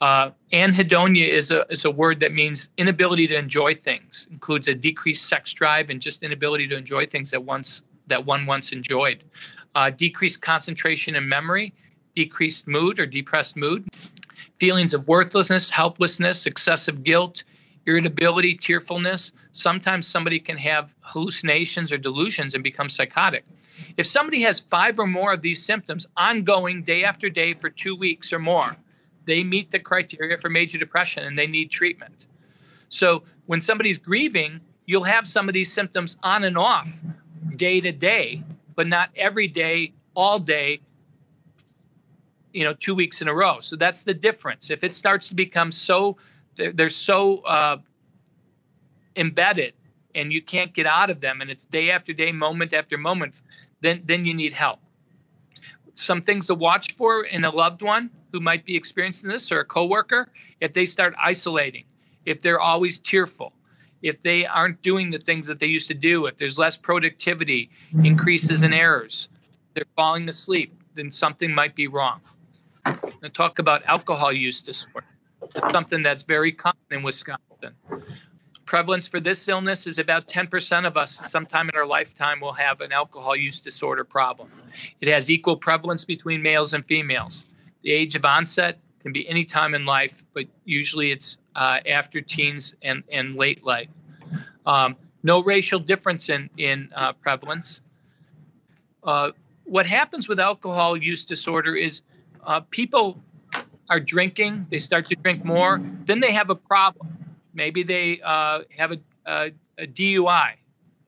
Uh, 0.00 0.30
anhedonia 0.52 1.28
is 1.28 1.52
a, 1.52 1.64
is 1.70 1.84
a 1.84 1.90
word 1.90 2.18
that 2.18 2.32
means 2.32 2.68
inability 2.76 3.28
to 3.28 3.36
enjoy 3.36 3.72
things, 3.72 4.26
includes 4.32 4.66
a 4.66 4.74
decreased 4.74 5.28
sex 5.28 5.52
drive 5.52 5.90
and 5.90 6.00
just 6.00 6.24
inability 6.24 6.66
to 6.66 6.76
enjoy 6.76 7.06
things 7.06 7.30
that 7.30 7.42
once 7.42 7.82
that 8.08 8.26
one 8.26 8.46
once 8.46 8.72
enjoyed. 8.72 9.22
Uh, 9.76 9.88
decreased 9.90 10.42
concentration 10.42 11.14
and 11.14 11.28
memory, 11.28 11.72
decreased 12.16 12.66
mood 12.66 12.98
or 12.98 13.06
depressed 13.06 13.56
mood, 13.56 13.86
feelings 14.58 14.92
of 14.92 15.06
worthlessness, 15.06 15.70
helplessness, 15.70 16.46
excessive 16.46 17.04
guilt, 17.04 17.44
irritability, 17.86 18.56
tearfulness. 18.56 19.30
Sometimes 19.52 20.06
somebody 20.06 20.40
can 20.40 20.56
have 20.56 20.94
hallucinations 21.00 21.92
or 21.92 21.98
delusions 21.98 22.54
and 22.54 22.64
become 22.64 22.88
psychotic. 22.88 23.44
If 23.96 24.06
somebody 24.06 24.42
has 24.42 24.60
five 24.60 24.98
or 24.98 25.06
more 25.06 25.32
of 25.32 25.42
these 25.42 25.64
symptoms 25.64 26.06
ongoing 26.16 26.82
day 26.82 27.04
after 27.04 27.28
day 27.28 27.54
for 27.54 27.68
two 27.68 27.94
weeks 27.94 28.32
or 28.32 28.38
more, 28.38 28.76
they 29.26 29.44
meet 29.44 29.70
the 29.70 29.78
criteria 29.78 30.38
for 30.38 30.48
major 30.48 30.78
depression 30.78 31.24
and 31.24 31.38
they 31.38 31.46
need 31.46 31.70
treatment. 31.70 32.26
So 32.88 33.22
when 33.46 33.60
somebody's 33.60 33.98
grieving, 33.98 34.60
you'll 34.86 35.04
have 35.04 35.26
some 35.26 35.48
of 35.48 35.52
these 35.52 35.72
symptoms 35.72 36.16
on 36.22 36.44
and 36.44 36.58
off 36.58 36.90
day 37.56 37.80
to 37.80 37.92
day, 37.92 38.42
but 38.74 38.86
not 38.86 39.10
every 39.16 39.48
day, 39.48 39.92
all 40.14 40.38
day, 40.38 40.80
you 42.52 42.64
know, 42.64 42.74
two 42.74 42.94
weeks 42.94 43.22
in 43.22 43.28
a 43.28 43.34
row. 43.34 43.60
So 43.60 43.76
that's 43.76 44.04
the 44.04 44.14
difference. 44.14 44.70
If 44.70 44.84
it 44.84 44.94
starts 44.94 45.28
to 45.28 45.34
become 45.34 45.72
so 45.72 46.16
they're, 46.56 46.72
they're 46.72 46.90
so 46.90 47.38
uh, 47.38 47.78
embedded 49.16 49.74
and 50.14 50.32
you 50.32 50.42
can't 50.42 50.74
get 50.74 50.86
out 50.86 51.10
of 51.10 51.20
them 51.20 51.40
and 51.40 51.50
it's 51.50 51.64
day 51.64 51.90
after 51.90 52.12
day 52.12 52.32
moment 52.32 52.72
after 52.72 52.98
moment 52.98 53.34
then 53.80 54.02
then 54.04 54.24
you 54.24 54.34
need 54.34 54.52
help. 54.52 54.78
Some 55.94 56.22
things 56.22 56.46
to 56.46 56.54
watch 56.54 56.96
for 56.96 57.24
in 57.24 57.44
a 57.44 57.50
loved 57.50 57.82
one 57.82 58.10
who 58.32 58.40
might 58.40 58.64
be 58.64 58.76
experiencing 58.76 59.28
this 59.28 59.52
or 59.52 59.60
a 59.60 59.64
coworker 59.64 60.30
if 60.60 60.72
they 60.72 60.86
start 60.86 61.14
isolating 61.22 61.84
if 62.24 62.40
they're 62.40 62.60
always 62.60 62.98
tearful 62.98 63.52
if 64.02 64.20
they 64.22 64.44
aren't 64.44 64.82
doing 64.82 65.10
the 65.10 65.18
things 65.18 65.46
that 65.46 65.60
they 65.60 65.66
used 65.66 65.88
to 65.88 65.94
do 65.94 66.26
if 66.26 66.36
there's 66.38 66.58
less 66.58 66.76
productivity 66.76 67.70
increases 68.04 68.62
in 68.62 68.72
errors 68.72 69.28
they're 69.74 69.84
falling 69.96 70.28
asleep 70.28 70.74
then 70.94 71.12
something 71.12 71.54
might 71.54 71.74
be 71.74 71.86
wrong. 71.86 72.20
I 72.84 73.28
talk 73.32 73.58
about 73.58 73.82
alcohol 73.84 74.32
use 74.32 74.60
disorder. 74.60 75.06
It's 75.54 75.72
something 75.72 76.02
that's 76.02 76.22
very 76.22 76.52
common 76.52 76.76
in 76.90 77.02
Wisconsin. 77.02 77.51
Prevalence 78.72 79.06
for 79.06 79.20
this 79.20 79.48
illness 79.48 79.86
is 79.86 79.98
about 79.98 80.26
10% 80.28 80.86
of 80.86 80.96
us 80.96 81.20
sometime 81.26 81.68
in 81.68 81.76
our 81.76 81.84
lifetime 81.84 82.40
will 82.40 82.54
have 82.54 82.80
an 82.80 82.90
alcohol 82.90 83.36
use 83.36 83.60
disorder 83.60 84.02
problem. 84.02 84.50
It 85.02 85.08
has 85.08 85.28
equal 85.28 85.58
prevalence 85.58 86.06
between 86.06 86.40
males 86.40 86.72
and 86.72 86.82
females. 86.86 87.44
The 87.82 87.92
age 87.92 88.14
of 88.14 88.24
onset 88.24 88.78
can 89.00 89.12
be 89.12 89.28
any 89.28 89.44
time 89.44 89.74
in 89.74 89.84
life, 89.84 90.14
but 90.32 90.46
usually 90.64 91.10
it's 91.10 91.36
uh, 91.54 91.80
after 91.86 92.22
teens 92.22 92.74
and, 92.80 93.04
and 93.12 93.36
late 93.36 93.62
life. 93.62 93.90
Um, 94.64 94.96
no 95.22 95.42
racial 95.42 95.78
difference 95.78 96.30
in, 96.30 96.48
in 96.56 96.88
uh, 96.96 97.12
prevalence. 97.12 97.80
Uh, 99.04 99.32
what 99.64 99.84
happens 99.84 100.28
with 100.28 100.40
alcohol 100.40 100.96
use 100.96 101.26
disorder 101.26 101.76
is 101.76 102.00
uh, 102.46 102.60
people 102.70 103.20
are 103.90 104.00
drinking, 104.00 104.66
they 104.70 104.78
start 104.78 105.10
to 105.10 105.14
drink 105.16 105.44
more, 105.44 105.78
then 106.06 106.20
they 106.20 106.32
have 106.32 106.48
a 106.48 106.54
problem. 106.54 107.21
Maybe 107.54 107.82
they 107.82 108.20
uh, 108.24 108.60
have 108.76 108.92
a, 108.92 108.98
a, 109.26 109.50
a 109.78 109.86
DUI, 109.86 110.52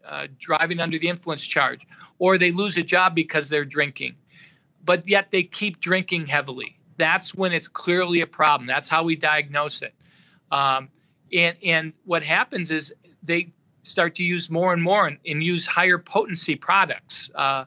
uh, 0.07 0.27
driving 0.39 0.81
under 0.81 0.99
the 0.99 1.09
influence 1.09 1.43
charge, 1.43 1.87
or 2.19 2.39
they 2.39 2.53
lose 2.53 2.77
a 2.77 2.83
job 2.83 3.15
because 3.15 3.49
they're 3.49 3.65
drinking, 3.65 4.15
but 4.85 5.09
yet 5.09 5.29
they 5.31 5.43
keep 5.43 5.81
drinking 5.81 6.27
heavily. 6.27 6.79
That's 6.97 7.35
when 7.35 7.53
it's 7.53 7.69
clearly 7.69 8.21
a 8.21 8.27
problem. 8.27 8.67
That's 8.67 8.89
how 8.89 9.03
we 9.03 9.17
diagnose 9.17 9.83
it. 9.83 9.95
Um, 10.53 10.89
and 11.33 11.57
and 11.65 11.93
what 12.05 12.23
happens 12.23 12.71
is 12.71 12.93
they 13.23 13.53
start 13.83 14.15
to 14.17 14.23
use 14.23 14.49
more 14.51 14.73
and 14.73 14.83
more 14.83 15.07
and, 15.07 15.19
and 15.27 15.43
use 15.43 15.67
higher 15.67 15.99
potency 15.99 16.55
products. 16.55 17.31
Uh, 17.35 17.65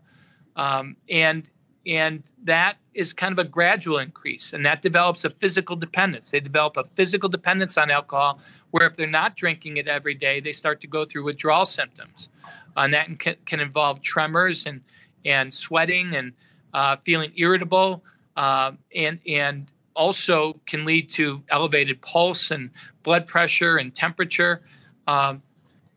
um, 0.55 0.95
and 1.09 1.49
and 1.85 2.23
that 2.43 2.77
is 2.93 3.13
kind 3.13 3.31
of 3.31 3.39
a 3.39 3.47
gradual 3.47 3.99
increase, 3.99 4.51
and 4.51 4.65
that 4.65 4.81
develops 4.81 5.23
a 5.23 5.29
physical 5.29 5.75
dependence. 5.75 6.31
They 6.31 6.39
develop 6.39 6.75
a 6.75 6.83
physical 6.95 7.29
dependence 7.29 7.77
on 7.77 7.89
alcohol, 7.89 8.39
where 8.71 8.87
if 8.87 8.95
they're 8.95 9.07
not 9.07 9.35
drinking 9.35 9.77
it 9.77 9.87
every 9.87 10.13
day, 10.13 10.39
they 10.39 10.51
start 10.53 10.81
to 10.81 10.87
go 10.87 11.05
through 11.05 11.23
withdrawal 11.23 11.65
symptoms, 11.65 12.29
uh, 12.75 12.81
and 12.81 12.93
that 12.93 13.19
can, 13.19 13.35
can 13.45 13.59
involve 13.59 14.01
tremors 14.01 14.65
and 14.65 14.81
and 15.25 15.53
sweating 15.53 16.15
and 16.15 16.33
uh, 16.73 16.95
feeling 17.05 17.31
irritable, 17.35 18.03
uh, 18.35 18.71
and 18.95 19.19
and 19.27 19.71
also 19.95 20.59
can 20.67 20.85
lead 20.85 21.09
to 21.09 21.41
elevated 21.49 22.01
pulse 22.01 22.51
and 22.51 22.69
blood 23.03 23.27
pressure 23.27 23.77
and 23.77 23.95
temperature. 23.95 24.61
Um, 25.07 25.41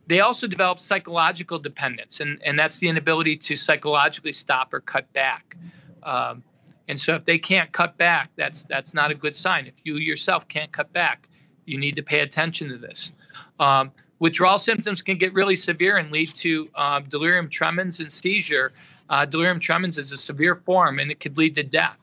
they 0.07 0.19
also 0.19 0.47
develop 0.47 0.79
psychological 0.79 1.59
dependence, 1.59 2.19
and, 2.19 2.41
and 2.43 2.57
that's 2.57 2.79
the 2.79 2.89
inability 2.89 3.37
to 3.37 3.55
psychologically 3.55 4.33
stop 4.33 4.73
or 4.73 4.81
cut 4.81 5.11
back. 5.13 5.55
Um, 6.03 6.43
and 6.87 6.99
so, 6.99 7.15
if 7.15 7.23
they 7.23 7.37
can't 7.37 7.71
cut 7.71 7.97
back, 7.97 8.31
that's 8.35 8.63
that's 8.63 8.93
not 8.93 9.11
a 9.11 9.15
good 9.15 9.37
sign. 9.37 9.67
If 9.67 9.75
you 9.83 9.95
yourself 9.97 10.47
can't 10.47 10.71
cut 10.71 10.91
back, 10.91 11.29
you 11.65 11.77
need 11.77 11.95
to 11.95 12.03
pay 12.03 12.19
attention 12.19 12.69
to 12.69 12.77
this. 12.77 13.11
Um, 13.59 13.91
withdrawal 14.19 14.59
symptoms 14.59 15.01
can 15.01 15.17
get 15.17 15.33
really 15.33 15.55
severe 15.55 15.97
and 15.97 16.11
lead 16.11 16.33
to 16.35 16.69
uh, 16.75 16.99
delirium 17.01 17.49
tremens 17.49 17.99
and 17.99 18.11
seizure. 18.11 18.71
Uh, 19.09 19.25
delirium 19.25 19.59
tremens 19.59 19.97
is 19.97 20.11
a 20.11 20.17
severe 20.17 20.55
form, 20.55 20.99
and 20.99 21.11
it 21.11 21.19
could 21.19 21.37
lead 21.37 21.55
to 21.55 21.63
death 21.63 21.97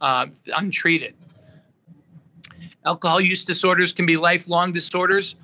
uh, 0.00 0.26
untreated. 0.56 1.14
Alcohol 2.84 3.20
use 3.20 3.44
disorders 3.44 3.92
can 3.92 4.06
be 4.06 4.16
lifelong 4.16 4.72
disorders 4.72 5.36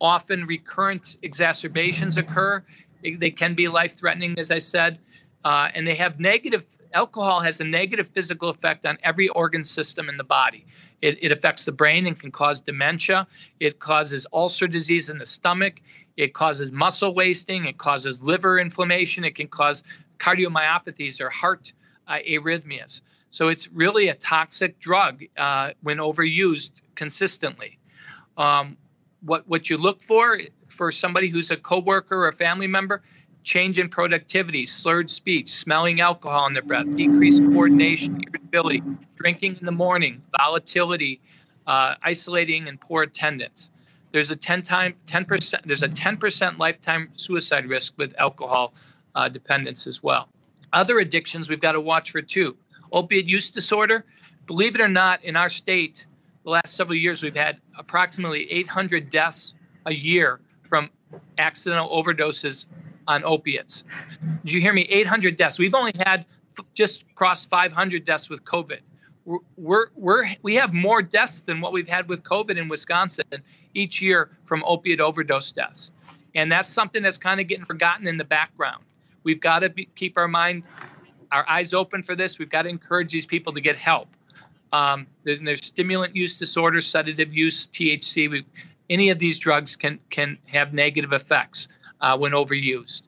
often 0.00 0.46
recurrent 0.46 1.16
exacerbations 1.22 2.16
occur. 2.16 2.62
They 3.02 3.30
can 3.30 3.54
be 3.54 3.68
life 3.68 3.96
threatening, 3.96 4.38
as 4.38 4.50
I 4.50 4.58
said, 4.58 4.98
uh, 5.44 5.68
and 5.74 5.86
they 5.86 5.94
have 5.94 6.18
negative. 6.18 6.64
Alcohol 6.96 7.40
has 7.40 7.60
a 7.60 7.64
negative 7.64 8.08
physical 8.14 8.48
effect 8.48 8.86
on 8.86 8.96
every 9.02 9.28
organ 9.28 9.66
system 9.66 10.08
in 10.08 10.16
the 10.16 10.24
body. 10.24 10.64
It, 11.02 11.22
it 11.22 11.30
affects 11.30 11.66
the 11.66 11.72
brain 11.72 12.06
and 12.06 12.18
can 12.18 12.32
cause 12.32 12.62
dementia. 12.62 13.26
It 13.60 13.80
causes 13.80 14.26
ulcer 14.32 14.66
disease 14.66 15.10
in 15.10 15.18
the 15.18 15.26
stomach. 15.26 15.74
It 16.16 16.32
causes 16.32 16.72
muscle 16.72 17.14
wasting. 17.14 17.66
It 17.66 17.76
causes 17.76 18.22
liver 18.22 18.58
inflammation. 18.58 19.24
It 19.24 19.34
can 19.34 19.46
cause 19.46 19.84
cardiomyopathies 20.18 21.20
or 21.20 21.28
heart 21.28 21.74
uh, 22.08 22.16
arrhythmias. 22.26 23.02
So 23.30 23.48
it's 23.48 23.68
really 23.72 24.08
a 24.08 24.14
toxic 24.14 24.80
drug 24.80 25.22
uh, 25.36 25.72
when 25.82 25.98
overused 25.98 26.70
consistently. 26.94 27.78
Um, 28.38 28.78
what 29.20 29.46
what 29.46 29.68
you 29.68 29.76
look 29.76 30.02
for 30.02 30.40
for 30.66 30.90
somebody 30.90 31.28
who's 31.28 31.50
a 31.50 31.58
coworker 31.58 32.16
or 32.24 32.28
a 32.28 32.32
family 32.32 32.66
member 32.66 33.02
change 33.46 33.78
in 33.78 33.88
productivity 33.88 34.66
slurred 34.66 35.08
speech 35.08 35.48
smelling 35.54 36.00
alcohol 36.00 36.48
in 36.48 36.52
their 36.52 36.64
breath 36.64 36.84
decreased 36.96 37.40
coordination 37.44 38.20
irritability 38.26 38.82
drinking 39.14 39.56
in 39.60 39.64
the 39.64 39.72
morning 39.72 40.20
volatility 40.36 41.20
uh, 41.68 41.94
isolating 42.02 42.68
and 42.68 42.80
poor 42.80 43.04
attendance. 43.04 43.70
There's 44.12 44.32
a 44.32 44.36
10 44.36 44.62
time 44.62 44.94
10% 45.06 45.62
there's 45.64 45.84
a 45.84 45.88
10% 45.88 46.58
lifetime 46.58 47.08
suicide 47.14 47.66
risk 47.66 47.94
with 47.96 48.14
alcohol 48.18 48.74
uh, 49.14 49.28
dependence 49.28 49.86
as 49.86 50.02
well. 50.02 50.28
Other 50.72 50.98
addictions 50.98 51.48
we've 51.48 51.60
got 51.60 51.72
to 51.72 51.80
watch 51.80 52.10
for 52.10 52.22
too. 52.22 52.56
Opiate 52.92 53.26
use 53.26 53.48
disorder. 53.48 54.04
Believe 54.48 54.74
it 54.74 54.80
or 54.80 54.88
not 54.88 55.22
in 55.24 55.36
our 55.36 55.50
state 55.50 56.04
the 56.44 56.50
last 56.50 56.74
several 56.74 56.96
years, 56.96 57.22
we've 57.22 57.34
had 57.34 57.58
approximately 57.78 58.50
800 58.50 59.10
deaths 59.10 59.54
a 59.86 59.92
year 59.92 60.40
from 60.68 60.90
accidental 61.38 61.88
overdoses 61.90 62.66
on 63.06 63.24
opiates. 63.24 63.84
Did 64.44 64.52
you 64.52 64.60
hear 64.60 64.72
me? 64.72 64.82
800 64.82 65.36
deaths. 65.36 65.58
We've 65.58 65.74
only 65.74 65.92
had 66.04 66.26
just 66.74 67.04
crossed 67.14 67.48
500 67.48 68.04
deaths 68.04 68.28
with 68.28 68.44
COVID. 68.44 68.80
We're, 69.24 69.38
we're, 69.56 69.86
we're, 69.94 70.26
we 70.42 70.54
have 70.56 70.72
more 70.72 71.02
deaths 71.02 71.42
than 71.44 71.60
what 71.60 71.72
we've 71.72 71.88
had 71.88 72.08
with 72.08 72.22
COVID 72.22 72.56
in 72.56 72.68
Wisconsin 72.68 73.24
each 73.74 74.00
year 74.00 74.30
from 74.44 74.62
opiate 74.64 75.00
overdose 75.00 75.52
deaths. 75.52 75.90
And 76.34 76.50
that's 76.50 76.70
something 76.70 77.02
that's 77.02 77.18
kind 77.18 77.40
of 77.40 77.48
getting 77.48 77.64
forgotten 77.64 78.06
in 78.06 78.18
the 78.18 78.24
background. 78.24 78.84
We've 79.24 79.40
got 79.40 79.60
to 79.60 79.70
be, 79.70 79.88
keep 79.96 80.16
our 80.16 80.28
mind, 80.28 80.62
our 81.32 81.48
eyes 81.48 81.74
open 81.74 82.02
for 82.02 82.14
this. 82.14 82.38
We've 82.38 82.50
got 82.50 82.62
to 82.62 82.68
encourage 82.68 83.10
these 83.10 83.26
people 83.26 83.52
to 83.54 83.60
get 83.60 83.76
help. 83.76 84.08
Um, 84.72 85.06
there's, 85.24 85.40
there's, 85.42 85.66
stimulant 85.66 86.14
use 86.14 86.38
disorder, 86.38 86.82
sedative 86.82 87.32
use, 87.32 87.66
THC. 87.68 88.30
We, 88.30 88.46
any 88.90 89.10
of 89.10 89.18
these 89.18 89.38
drugs 89.38 89.76
can 89.76 89.98
can 90.10 90.38
have 90.46 90.72
negative 90.72 91.12
effects 91.12 91.68
uh, 92.00 92.16
when 92.16 92.32
overused. 92.32 93.02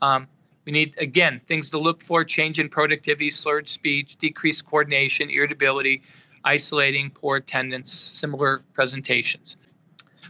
Um, 0.00 0.28
we 0.64 0.72
need 0.72 0.94
again 0.98 1.40
things 1.48 1.70
to 1.70 1.78
look 1.78 2.02
for: 2.02 2.24
change 2.24 2.58
in 2.58 2.68
productivity, 2.68 3.30
slurred 3.30 3.68
speech, 3.68 4.16
decreased 4.16 4.66
coordination, 4.66 5.30
irritability, 5.30 6.02
isolating, 6.44 7.10
poor 7.10 7.36
attendance, 7.36 7.92
similar 8.14 8.62
presentations. 8.74 9.56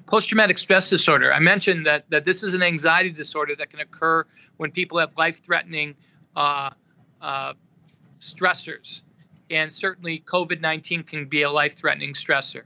Post-traumatic 0.06 0.56
stress 0.56 0.88
disorder. 0.88 1.32
I 1.32 1.38
mentioned 1.38 1.86
that 1.86 2.08
that 2.10 2.24
this 2.24 2.42
is 2.42 2.54
an 2.54 2.62
anxiety 2.62 3.10
disorder 3.10 3.54
that 3.56 3.70
can 3.70 3.80
occur 3.80 4.24
when 4.56 4.70
people 4.70 4.98
have 4.98 5.10
life-threatening 5.16 5.94
uh, 6.34 6.70
uh, 7.20 7.52
stressors 8.20 9.02
and 9.50 9.72
certainly 9.72 10.22
COVID 10.26 10.60
19 10.60 11.02
can 11.04 11.26
be 11.26 11.42
a 11.42 11.50
life 11.50 11.76
threatening 11.76 12.12
stressor. 12.12 12.62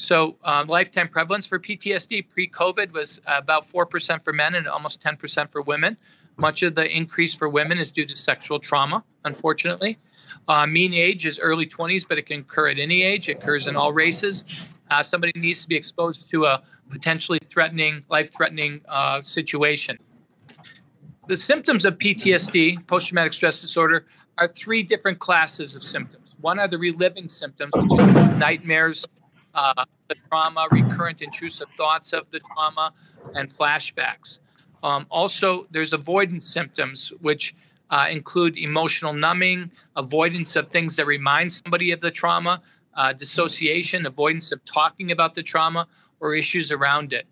So, 0.00 0.36
um, 0.44 0.66
lifetime 0.66 1.08
prevalence 1.08 1.46
for 1.46 1.58
PTSD 1.58 2.30
pre 2.30 2.48
COVID 2.48 2.90
was 2.90 3.20
about 3.26 3.70
4% 3.70 4.24
for 4.24 4.32
men 4.32 4.54
and 4.54 4.66
almost 4.66 5.02
10% 5.02 5.52
for 5.52 5.60
women. 5.60 5.94
Much 6.38 6.62
of 6.62 6.74
the 6.74 6.88
increase 6.90 7.34
for 7.34 7.50
women 7.50 7.76
is 7.76 7.92
due 7.92 8.06
to 8.06 8.16
sexual 8.16 8.58
trauma, 8.58 9.04
unfortunately. 9.26 9.98
Uh, 10.48 10.66
mean 10.66 10.94
age 10.94 11.26
is 11.26 11.38
early 11.38 11.66
20s, 11.66 12.04
but 12.08 12.16
it 12.16 12.24
can 12.24 12.40
occur 12.40 12.70
at 12.70 12.78
any 12.78 13.02
age. 13.02 13.28
It 13.28 13.32
occurs 13.42 13.66
in 13.66 13.76
all 13.76 13.92
races. 13.92 14.70
Uh, 14.90 15.02
somebody 15.02 15.32
needs 15.36 15.60
to 15.60 15.68
be 15.68 15.76
exposed 15.76 16.30
to 16.30 16.46
a 16.46 16.62
potentially 16.88 17.38
threatening, 17.52 18.02
life 18.08 18.32
threatening 18.34 18.80
uh, 18.88 19.20
situation. 19.20 19.98
The 21.28 21.36
symptoms 21.36 21.84
of 21.84 21.98
PTSD, 21.98 22.86
post 22.86 23.08
traumatic 23.08 23.34
stress 23.34 23.60
disorder, 23.60 24.06
are 24.38 24.48
three 24.48 24.82
different 24.82 25.18
classes 25.18 25.76
of 25.76 25.84
symptoms. 25.84 26.30
One 26.40 26.58
are 26.58 26.68
the 26.68 26.78
reliving 26.78 27.28
symptoms, 27.28 27.72
which 27.74 28.00
include 28.00 28.38
nightmares, 28.38 29.06
uh, 29.54 29.84
the 30.08 30.16
trauma, 30.28 30.66
recurrent 30.70 31.22
intrusive 31.22 31.68
thoughts 31.76 32.12
of 32.12 32.26
the 32.30 32.40
trauma, 32.40 32.92
and 33.34 33.56
flashbacks. 33.56 34.38
Um, 34.82 35.06
also, 35.10 35.66
there's 35.70 35.92
avoidance 35.92 36.46
symptoms, 36.46 37.12
which 37.20 37.54
uh, 37.90 38.06
include 38.10 38.56
emotional 38.56 39.12
numbing, 39.12 39.70
avoidance 39.96 40.56
of 40.56 40.68
things 40.68 40.96
that 40.96 41.06
remind 41.06 41.52
somebody 41.52 41.92
of 41.92 42.00
the 42.00 42.10
trauma, 42.10 42.62
uh, 42.96 43.12
dissociation, 43.12 44.06
avoidance 44.06 44.52
of 44.52 44.64
talking 44.64 45.10
about 45.10 45.34
the 45.34 45.42
trauma, 45.42 45.86
or 46.20 46.34
issues 46.34 46.70
around 46.70 47.12
it. 47.12 47.26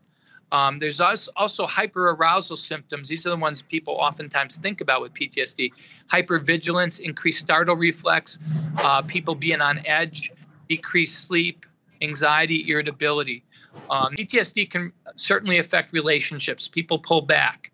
Um, 0.50 0.78
there's 0.78 1.00
also 1.00 1.66
hyperarousal 1.66 2.57
symptoms. 2.57 3.09
These 3.09 3.26
are 3.26 3.31
the 3.31 3.37
ones 3.37 3.61
people 3.61 3.94
oftentimes 3.94 4.57
think 4.57 4.81
about 4.81 5.02
with 5.02 5.12
PTSD. 5.12 5.72
Hypervigilance, 6.11 7.00
increased 7.00 7.40
startle 7.40 7.76
reflex, 7.76 8.38
uh, 8.78 9.02
people 9.02 9.35
being 9.35 9.61
on 9.61 9.85
edge, 9.87 10.33
decreased 10.68 11.26
sleep, 11.26 11.66
anxiety, 12.02 12.66
irritability. 12.68 13.44
Um, 13.90 14.14
PTSD 14.14 14.70
can 14.70 14.92
certainly 15.16 15.58
affect 15.58 15.92
relationships. 15.92 16.68
People 16.68 16.98
pull 16.98 17.22
back, 17.22 17.70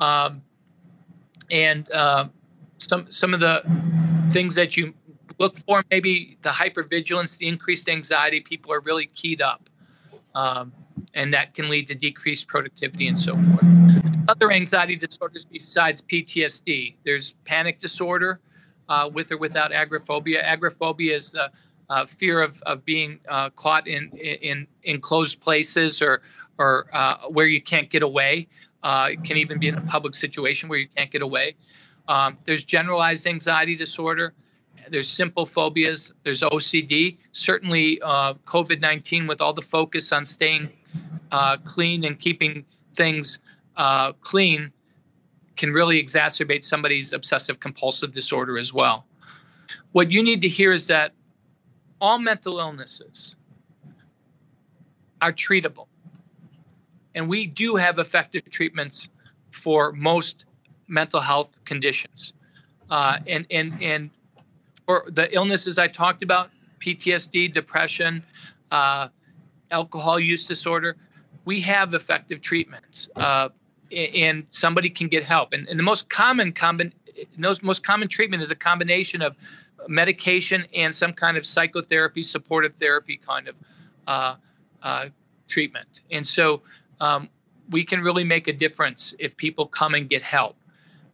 um, 0.00 0.42
and 1.50 1.90
uh, 1.90 2.28
some 2.78 3.10
some 3.10 3.34
of 3.34 3.40
the 3.40 3.62
things 4.30 4.54
that 4.54 4.76
you 4.76 4.94
look 5.38 5.58
for, 5.60 5.84
maybe 5.90 6.36
the 6.42 6.50
hypervigilance, 6.50 7.38
the 7.38 7.48
increased 7.48 7.88
anxiety. 7.88 8.40
People 8.40 8.72
are 8.72 8.80
really 8.80 9.06
keyed 9.14 9.40
up. 9.40 9.68
Um, 10.34 10.72
and 11.14 11.32
that 11.32 11.54
can 11.54 11.68
lead 11.68 11.86
to 11.88 11.94
decreased 11.94 12.48
productivity 12.48 13.08
and 13.08 13.18
so 13.18 13.36
forth. 13.36 13.64
Other 14.28 14.52
anxiety 14.52 14.96
disorders 14.96 15.46
besides 15.50 16.02
PTSD, 16.02 16.96
there's 17.04 17.32
panic 17.44 17.80
disorder 17.80 18.40
uh, 18.88 19.08
with 19.12 19.32
or 19.32 19.38
without 19.38 19.72
agoraphobia. 19.72 20.42
Agoraphobia 20.42 21.16
is 21.16 21.32
the 21.32 21.50
uh, 21.90 22.06
fear 22.06 22.42
of, 22.42 22.60
of 22.62 22.84
being 22.84 23.18
uh, 23.28 23.50
caught 23.50 23.86
in, 23.86 24.10
in 24.10 24.66
enclosed 24.82 25.40
places 25.40 26.02
or, 26.02 26.22
or 26.58 26.86
uh, 26.92 27.16
where 27.28 27.46
you 27.46 27.62
can't 27.62 27.90
get 27.90 28.02
away. 28.02 28.46
Uh, 28.82 29.08
it 29.12 29.24
can 29.24 29.36
even 29.36 29.58
be 29.58 29.68
in 29.68 29.74
a 29.74 29.80
public 29.82 30.14
situation 30.14 30.68
where 30.68 30.78
you 30.78 30.88
can't 30.96 31.10
get 31.10 31.22
away. 31.22 31.54
Um, 32.06 32.38
there's 32.46 32.64
generalized 32.64 33.26
anxiety 33.26 33.76
disorder. 33.76 34.34
There's 34.90 35.08
simple 35.08 35.44
phobias. 35.44 36.12
There's 36.24 36.42
OCD. 36.42 37.18
Certainly, 37.32 38.00
uh, 38.02 38.34
COVID 38.46 38.80
19, 38.80 39.26
with 39.26 39.40
all 39.40 39.52
the 39.52 39.62
focus 39.62 40.12
on 40.12 40.24
staying 40.24 40.70
clean 41.66 42.04
and 42.04 42.18
keeping 42.18 42.64
things 42.96 43.38
clean 44.22 44.72
can 45.56 45.72
really 45.72 46.02
exacerbate 46.02 46.64
somebody's 46.64 47.12
obsessive 47.12 47.60
compulsive 47.60 48.14
disorder 48.14 48.56
as 48.56 48.72
well. 48.72 49.04
What 49.92 50.10
you 50.10 50.22
need 50.22 50.40
to 50.42 50.48
hear 50.48 50.72
is 50.72 50.86
that 50.86 51.12
all 52.00 52.18
mental 52.18 52.58
illnesses 52.58 53.34
are 55.20 55.32
treatable. 55.32 55.86
and 57.14 57.28
we 57.28 57.46
do 57.46 57.74
have 57.76 57.98
effective 57.98 58.42
treatments 58.50 59.08
for 59.50 59.92
most 59.92 60.44
mental 60.88 61.20
health 61.20 61.50
conditions. 61.64 62.32
Uh, 62.90 63.18
and 63.26 63.46
and 63.50 63.82
and 63.82 64.10
for 64.86 65.04
the 65.08 65.32
illnesses 65.34 65.78
I 65.78 65.88
talked 65.88 66.22
about, 66.22 66.50
PTSD, 66.80 67.52
depression, 67.52 68.22
uh, 68.70 69.08
alcohol 69.70 70.20
use 70.20 70.46
disorder, 70.46 70.96
we 71.44 71.60
have 71.62 71.94
effective 71.94 72.40
treatments, 72.40 73.08
uh, 73.16 73.48
and 73.92 74.46
somebody 74.50 74.90
can 74.90 75.08
get 75.08 75.24
help. 75.24 75.52
And, 75.52 75.68
and 75.68 75.78
the 75.78 75.82
most 75.82 76.08
common 76.08 76.52
combin, 76.52 76.92
most 77.36 77.84
common 77.84 78.08
treatment 78.08 78.42
is 78.42 78.50
a 78.50 78.56
combination 78.56 79.22
of 79.22 79.36
medication 79.86 80.64
and 80.74 80.94
some 80.94 81.12
kind 81.12 81.36
of 81.36 81.44
psychotherapy, 81.44 82.22
supportive 82.22 82.74
therapy 82.74 83.20
kind 83.24 83.48
of 83.48 83.54
uh, 84.06 84.34
uh, 84.82 85.06
treatment. 85.46 86.00
And 86.10 86.26
so 86.26 86.62
um, 87.00 87.28
we 87.70 87.84
can 87.84 88.00
really 88.00 88.24
make 88.24 88.48
a 88.48 88.52
difference 88.52 89.14
if 89.18 89.36
people 89.36 89.66
come 89.66 89.94
and 89.94 90.08
get 90.08 90.22
help. 90.22 90.56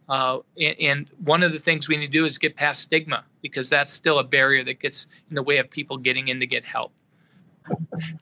Uh, 0.07 0.39
and, 0.59 0.79
and, 0.79 1.09
one 1.23 1.41
of 1.41 1.51
the 1.51 1.57
things 1.57 1.87
we 1.87 1.97
need 1.97 2.05
to 2.05 2.11
do 2.11 2.25
is 2.25 2.37
get 2.37 2.55
past 2.55 2.83
stigma 2.83 3.23
because 3.41 3.69
that's 3.69 3.91
still 3.91 4.19
a 4.19 4.23
barrier 4.23 4.63
that 4.63 4.79
gets 4.79 5.07
in 5.29 5.35
the 5.35 5.41
way 5.41 5.57
of 5.57 5.67
people 5.67 5.97
getting 5.97 6.27
in 6.27 6.39
to 6.39 6.45
get 6.45 6.63
help. 6.63 6.91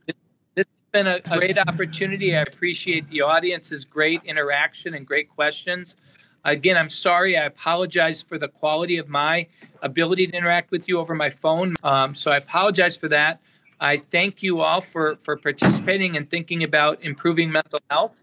This 0.07 0.15
has 0.55 0.65
been 0.93 1.07
a, 1.07 1.19
a 1.29 1.37
great 1.37 1.57
opportunity. 1.57 2.37
I 2.37 2.43
appreciate 2.43 3.07
the 3.07 3.19
audience's 3.19 3.83
great 3.83 4.21
interaction 4.23 4.93
and 4.93 5.05
great 5.05 5.29
questions. 5.29 5.97
Again, 6.45 6.75
I'm 6.75 6.89
sorry. 6.89 7.37
I 7.37 7.45
apologize 7.45 8.21
for 8.21 8.37
the 8.37 8.49
quality 8.49 8.97
of 8.97 9.07
my 9.07 9.47
ability 9.81 10.27
to 10.27 10.33
interact 10.35 10.71
with 10.71 10.89
you 10.89 10.99
over 10.99 11.15
my 11.15 11.29
phone. 11.29 11.75
Um, 11.83 12.15
so 12.15 12.31
I 12.31 12.37
apologize 12.37 12.97
for 12.97 13.07
that. 13.09 13.39
I 13.79 13.97
thank 13.97 14.43
you 14.43 14.61
all 14.61 14.81
for, 14.81 15.17
for 15.17 15.37
participating 15.37 16.17
and 16.17 16.29
thinking 16.29 16.63
about 16.63 17.01
improving 17.01 17.51
mental 17.51 17.79
health. 17.89 18.15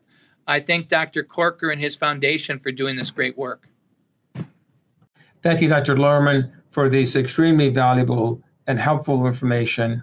I 0.46 0.60
thank 0.60 0.88
Dr. 0.88 1.22
Corker 1.22 1.70
and 1.70 1.80
his 1.80 1.96
foundation 1.96 2.58
for 2.58 2.72
doing 2.72 2.96
this 2.96 3.10
great 3.10 3.38
work. 3.38 3.68
Thank 5.42 5.62
you, 5.62 5.68
Dr. 5.68 5.96
Lehrmann, 5.96 6.50
for 6.70 6.88
this 6.90 7.16
extremely 7.16 7.68
valuable 7.70 8.42
and 8.66 8.78
helpful 8.78 9.26
information. 9.26 10.02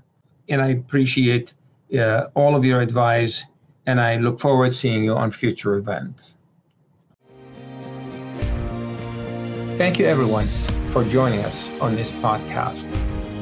And 0.50 0.62
I 0.62 0.70
appreciate 0.70 1.54
uh, 1.98 2.28
all 2.34 2.56
of 2.56 2.64
your 2.64 2.82
advice, 2.82 3.44
and 3.86 4.00
I 4.02 4.16
look 4.16 4.40
forward 4.40 4.72
to 4.72 4.78
seeing 4.78 5.04
you 5.04 5.14
on 5.14 5.32
future 5.32 5.76
events. 5.76 6.36
Thank 9.78 10.00
you, 10.00 10.08
everyone, 10.08 10.48
for 10.92 11.04
joining 11.04 11.46
us 11.46 11.70
on 11.80 11.96
this 11.96 12.12
podcast. 12.14 12.88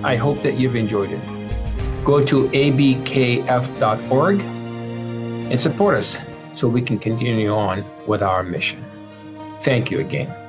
I 0.04 0.18
hope 0.18 0.44
that 0.44 0.56
you've 0.56 0.76
enjoyed 0.76 1.10
it. 1.10 2.04
Go 2.04 2.26
to 2.26 2.50
abkf.org 2.50 4.40
and 4.42 5.60
support 5.60 5.96
us 5.96 6.20
so 6.54 6.68
we 6.68 6.82
can 6.82 7.00
continue 7.00 7.54
on 7.54 7.86
with 8.06 8.22
our 8.22 8.44
mission. 8.44 8.84
Thank 9.62 9.90
you 9.90 10.02
again. 10.02 10.45